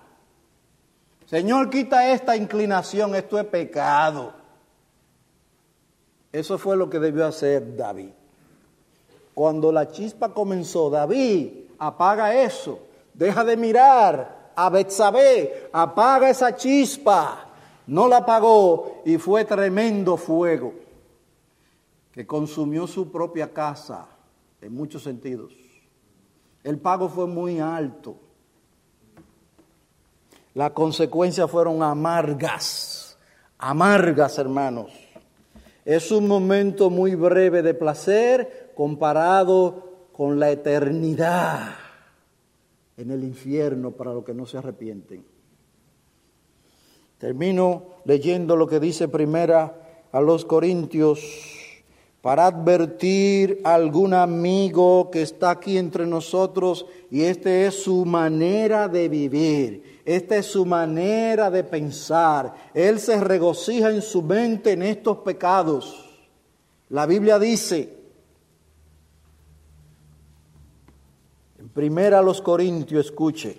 Señor, 1.27 1.69
quita 1.69 2.11
esta 2.11 2.35
inclinación, 2.35 3.13
esto 3.13 3.37
es 3.37 3.45
pecado. 3.45 4.33
Eso 6.31 6.57
fue 6.57 6.75
lo 6.75 6.89
que 6.89 6.97
debió 6.97 7.27
hacer 7.27 7.75
David. 7.75 8.09
Cuando 9.35 9.71
la 9.71 9.91
chispa 9.91 10.33
comenzó, 10.33 10.89
David, 10.89 11.67
apaga 11.77 12.41
eso. 12.41 12.79
Deja 13.13 13.43
de 13.43 13.55
mirar 13.55 14.53
a 14.55 14.67
Betsabé, 14.71 15.69
apaga 15.73 16.31
esa 16.31 16.55
chispa. 16.55 17.49
No 17.85 18.07
la 18.07 18.17
apagó 18.17 19.03
y 19.05 19.19
fue 19.19 19.45
tremendo 19.45 20.17
fuego 20.17 20.73
que 22.11 22.25
consumió 22.25 22.87
su 22.87 23.11
propia 23.11 23.53
casa 23.53 24.07
en 24.59 24.73
muchos 24.73 25.03
sentidos. 25.03 25.64
El 26.65 26.79
pago 26.79 27.09
fue 27.09 27.27
muy 27.27 27.59
alto. 27.59 28.17
Las 30.55 30.71
consecuencias 30.71 31.49
fueron 31.49 31.83
amargas, 31.83 33.19
amargas 33.59 34.39
hermanos. 34.39 34.91
Es 35.85 36.11
un 36.11 36.27
momento 36.27 36.89
muy 36.89 37.13
breve 37.13 37.61
de 37.61 37.75
placer 37.75 38.71
comparado 38.75 40.07
con 40.11 40.39
la 40.39 40.49
eternidad 40.49 41.75
en 42.97 43.11
el 43.11 43.23
infierno 43.23 43.91
para 43.91 44.11
los 44.11 44.25
que 44.25 44.33
no 44.33 44.47
se 44.47 44.57
arrepienten. 44.57 45.23
Termino 47.19 47.83
leyendo 48.05 48.55
lo 48.55 48.65
que 48.65 48.79
dice 48.79 49.07
primera 49.07 50.07
a 50.11 50.19
los 50.19 50.45
Corintios 50.45 51.54
para 52.25 52.47
advertir 52.47 53.61
a 53.63 53.75
algún 53.75 54.11
amigo 54.11 55.11
que 55.11 55.21
está 55.21 55.51
aquí 55.51 55.77
entre 55.77 56.07
nosotros 56.07 56.87
y 57.11 57.21
esta 57.21 57.51
es 57.51 57.83
su 57.83 58.03
manera 58.03 58.87
de 58.87 59.07
vivir, 59.09 60.01
esta 60.03 60.37
es 60.37 60.47
su 60.47 60.65
manera 60.65 61.51
de 61.51 61.63
pensar. 61.63 62.71
Él 62.73 62.99
se 62.99 63.19
regocija 63.19 63.91
en 63.91 64.01
su 64.01 64.23
mente 64.23 64.71
en 64.71 64.81
estos 64.81 65.19
pecados. 65.19 66.03
La 66.89 67.05
Biblia 67.05 67.37
dice, 67.37 67.95
Primera 71.75 72.17
a 72.17 72.23
los 72.23 72.41
Corintios, 72.41 73.05
escuche. 73.05 73.55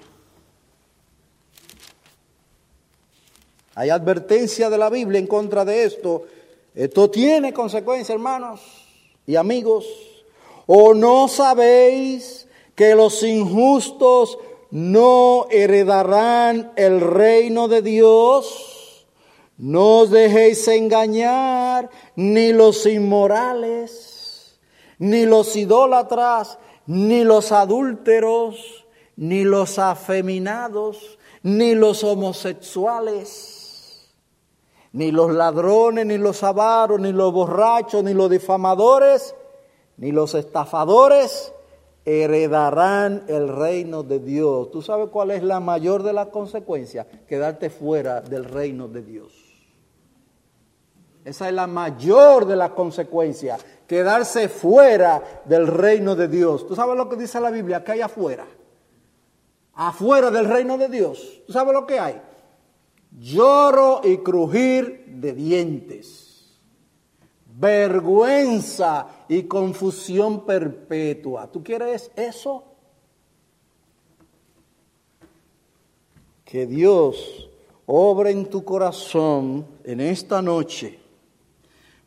Hay 3.76 3.90
advertencia 3.90 4.68
de 4.70 4.78
la 4.78 4.90
Biblia 4.90 5.20
en 5.20 5.28
contra 5.28 5.64
de 5.64 5.84
esto. 5.84 6.26
Esto 6.76 7.10
tiene 7.10 7.54
consecuencias, 7.54 8.10
hermanos 8.10 8.60
y 9.26 9.36
amigos. 9.36 9.86
¿O 10.66 10.92
no 10.92 11.26
sabéis 11.26 12.46
que 12.74 12.94
los 12.94 13.22
injustos 13.22 14.38
no 14.70 15.46
heredarán 15.50 16.72
el 16.76 17.00
reino 17.00 17.68
de 17.68 17.80
Dios? 17.80 19.06
No 19.56 20.00
os 20.00 20.10
dejéis 20.10 20.68
engañar, 20.68 21.88
ni 22.14 22.52
los 22.52 22.84
inmorales, 22.84 24.58
ni 24.98 25.24
los 25.24 25.56
idólatras, 25.56 26.58
ni 26.86 27.24
los 27.24 27.52
adúlteros, 27.52 28.84
ni 29.16 29.44
los 29.44 29.78
afeminados, 29.78 31.18
ni 31.42 31.74
los 31.74 32.04
homosexuales, 32.04 33.55
ni 34.97 35.12
los 35.12 35.30
ladrones, 35.30 36.07
ni 36.07 36.16
los 36.16 36.42
avaros, 36.42 36.99
ni 36.99 37.12
los 37.12 37.30
borrachos, 37.30 38.03
ni 38.03 38.14
los 38.14 38.30
difamadores, 38.30 39.34
ni 39.99 40.11
los 40.11 40.34
estafadores 40.34 41.53
heredarán 42.07 43.24
el 43.28 43.49
reino 43.49 44.03
de 44.03 44.20
Dios. 44.20 44.70
¿Tú 44.70 44.80
sabes 44.80 45.11
cuál 45.11 45.32
es 45.32 45.42
la 45.42 45.61
mayor 45.61 46.03
de 46.03 46.14
las 46.14 46.28
consecuencias? 46.28 47.07
Quedarte 47.28 47.68
fuera 47.68 48.22
del 48.22 48.47
reino 48.47 48.88
de 48.88 49.03
Dios. 49.03 49.34
Esa 51.26 51.49
es 51.49 51.55
la 51.55 51.66
mayor 51.66 52.47
de 52.47 52.57
las 52.57 52.70
consecuencias 52.70 53.62
quedarse 53.86 54.49
fuera 54.49 55.22
del 55.44 55.66
reino 55.66 56.16
de 56.16 56.28
Dios. 56.28 56.66
¿Tú 56.66 56.74
sabes 56.74 56.97
lo 56.97 57.07
que 57.11 57.16
dice 57.16 57.38
la 57.38 57.51
Biblia? 57.51 57.84
Que 57.84 57.92
hay 57.92 58.01
afuera. 58.01 58.47
Afuera 59.74 60.30
del 60.30 60.47
reino 60.47 60.78
de 60.78 60.88
Dios. 60.88 61.42
¿Tú 61.47 61.53
sabes 61.53 61.74
lo 61.74 61.86
que 61.86 62.01
hay? 62.01 62.18
Lloro 63.16 64.02
y 64.04 64.18
crujir 64.18 65.06
de 65.08 65.32
dientes. 65.32 66.60
Vergüenza 67.58 69.06
y 69.28 69.44
confusión 69.44 70.44
perpetua. 70.44 71.50
¿Tú 71.50 71.64
quieres 71.64 72.10
eso? 72.14 72.64
Que 76.44 76.66
Dios 76.66 77.48
obre 77.86 78.32
en 78.32 78.50
tu 78.50 78.62
corazón 78.62 79.66
en 79.84 80.00
esta 80.00 80.42
noche. 80.42 80.98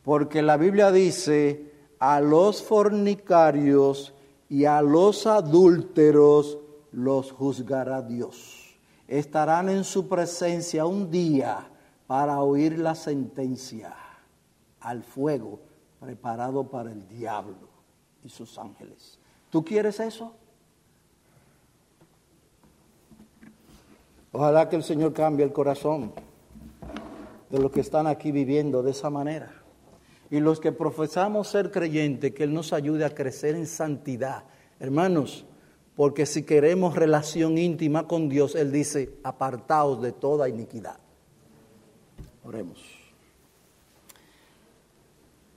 Porque 0.03 0.43
la 0.43 0.57
Biblia 0.57 0.91
dice 0.91 1.73
a 1.97 2.21
los 2.21 2.61
fornicarios 2.61 4.13
y 4.47 4.65
a 4.65 4.83
los 4.83 5.25
adúlteros 5.25 6.59
los 6.91 7.31
juzgará 7.31 8.03
Dios. 8.03 8.58
Estarán 9.09 9.69
en 9.69 9.83
su 9.83 10.07
presencia 10.07 10.85
un 10.85 11.09
día 11.09 11.67
para 12.05 12.41
oír 12.41 12.77
la 12.77 12.93
sentencia 12.93 13.95
al 14.79 15.01
fuego 15.01 15.59
preparado 15.99 16.69
para 16.69 16.91
el 16.91 17.07
diablo 17.07 17.69
y 18.23 18.29
sus 18.29 18.59
ángeles. 18.59 19.17
¿Tú 19.49 19.65
quieres 19.65 19.99
eso? 19.99 20.35
Ojalá 24.31 24.69
que 24.69 24.75
el 24.75 24.83
Señor 24.83 25.11
cambie 25.11 25.43
el 25.43 25.51
corazón 25.51 26.13
de 27.49 27.57
los 27.57 27.71
que 27.71 27.79
están 27.79 28.05
aquí 28.05 28.31
viviendo 28.31 28.83
de 28.83 28.91
esa 28.91 29.09
manera 29.09 29.51
y 30.29 30.39
los 30.39 30.59
que 30.59 30.71
profesamos 30.71 31.47
ser 31.47 31.71
creyentes, 31.71 32.35
que 32.35 32.43
Él 32.43 32.53
nos 32.53 32.73
ayude 32.73 33.05
a 33.05 33.15
crecer 33.15 33.55
en 33.55 33.65
santidad. 33.65 34.43
Hermanos, 34.79 35.47
porque 35.99 36.25
si 36.25 36.43
queremos 36.43 36.95
relación 36.95 37.57
íntima 37.57 38.07
con 38.07 38.29
Dios, 38.29 38.55
Él 38.55 38.71
dice, 38.71 39.19
apartaos 39.21 40.01
de 40.01 40.13
toda 40.13 40.47
iniquidad. 40.47 40.97
Oremos. 42.45 42.79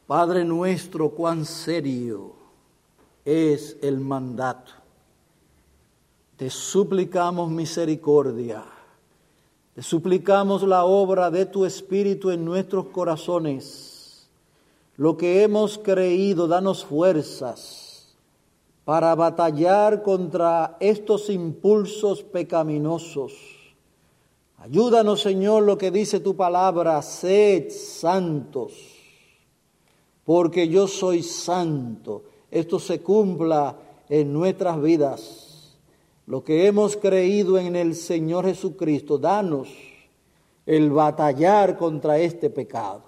Padre 0.05 0.45
nuestro, 0.45 1.11
cuán 1.11 1.45
serio 1.45 2.33
es 3.25 3.77
el 3.83 4.01
mandato. 4.01 4.73
Te 6.37 6.51
suplicamos 6.51 7.49
misericordia. 7.49 8.65
Te 9.77 9.83
suplicamos 9.85 10.65
la 10.65 10.85
obra 10.85 11.31
de 11.31 11.47
tu 11.47 11.65
Espíritu 11.65 12.33
en 12.33 12.45
nuestros 12.45 12.87
corazones 12.87 14.29
lo 14.97 15.17
que 15.17 15.45
hemos 15.45 15.79
creído, 15.79 16.49
danos 16.49 16.85
fuerzas 16.85 17.82
para 18.85 19.15
batallar 19.15 20.03
contra 20.03 20.77
estos 20.81 21.31
impulsos 21.31 22.23
pecaminosos. 22.23 23.33
Ayúdanos, 24.59 25.21
Señor, 25.21 25.65
lo 25.65 25.79
que 25.79 25.91
dice 25.91 26.21
tu 26.21 26.37
palabra, 26.37 27.01
sed 27.03 27.71
santos, 27.71 28.73
porque 30.25 30.69
yo 30.69 30.87
soy 30.87 31.23
santo. 31.23 32.25
Esto 32.51 32.79
se 32.79 33.01
cumpla 33.01 33.77
en 34.09 34.33
nuestras 34.33 34.81
vidas. 34.81 35.49
lo 36.25 36.45
que 36.45 36.67
hemos 36.67 36.97
creído 36.97 37.59
en 37.59 37.75
el 37.75 37.97
Señor 37.97 38.47
Jesucristo, 38.47 39.19
danos 39.19 39.69
el 40.65 40.91
batallar 40.91 41.77
contra 41.77 42.19
este 42.21 42.49
pecado. 42.49 43.03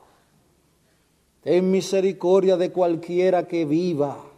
Ten 1.41 1.71
misericordia 1.71 2.57
de 2.57 2.73
cualquiera 2.73 3.47
que 3.47 3.65
viva 3.65 4.34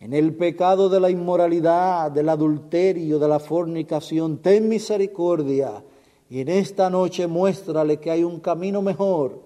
en 0.00 0.14
el 0.14 0.34
pecado 0.34 0.88
de 0.88 0.98
la 0.98 1.10
inmoralidad, 1.10 2.10
del 2.10 2.30
adulterio, 2.30 3.18
de 3.18 3.28
la 3.28 3.38
fornicación. 3.38 4.38
Ten 4.38 4.68
misericordia 4.68 5.84
y 6.30 6.40
en 6.40 6.48
esta 6.48 6.88
noche 6.88 7.26
muéstrale 7.26 7.98
que 7.98 8.10
hay 8.10 8.24
un 8.24 8.40
camino 8.40 8.80
mejor, 8.80 9.42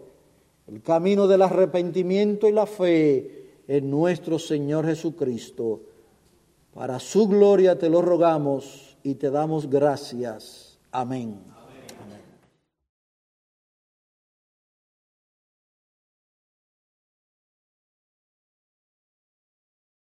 el 0.69 0.81
camino 0.81 1.27
del 1.27 1.43
arrepentimiento 1.43 2.49
y 2.49 2.53
la 2.53 2.67
fe 2.67 3.63
en 3.67 3.91
nuestro 3.91 4.39
Señor 4.39 4.87
Jesucristo. 4.87 5.81
Para 6.73 7.01
su 7.01 7.27
gloria 7.27 7.79
te 7.79 7.91
lo 7.91 8.01
rogamos 8.01 8.97
y 9.03 9.15
te 9.17 9.31
damos 9.31 9.69
gracias. 9.69 10.79
Amén. 10.93 11.54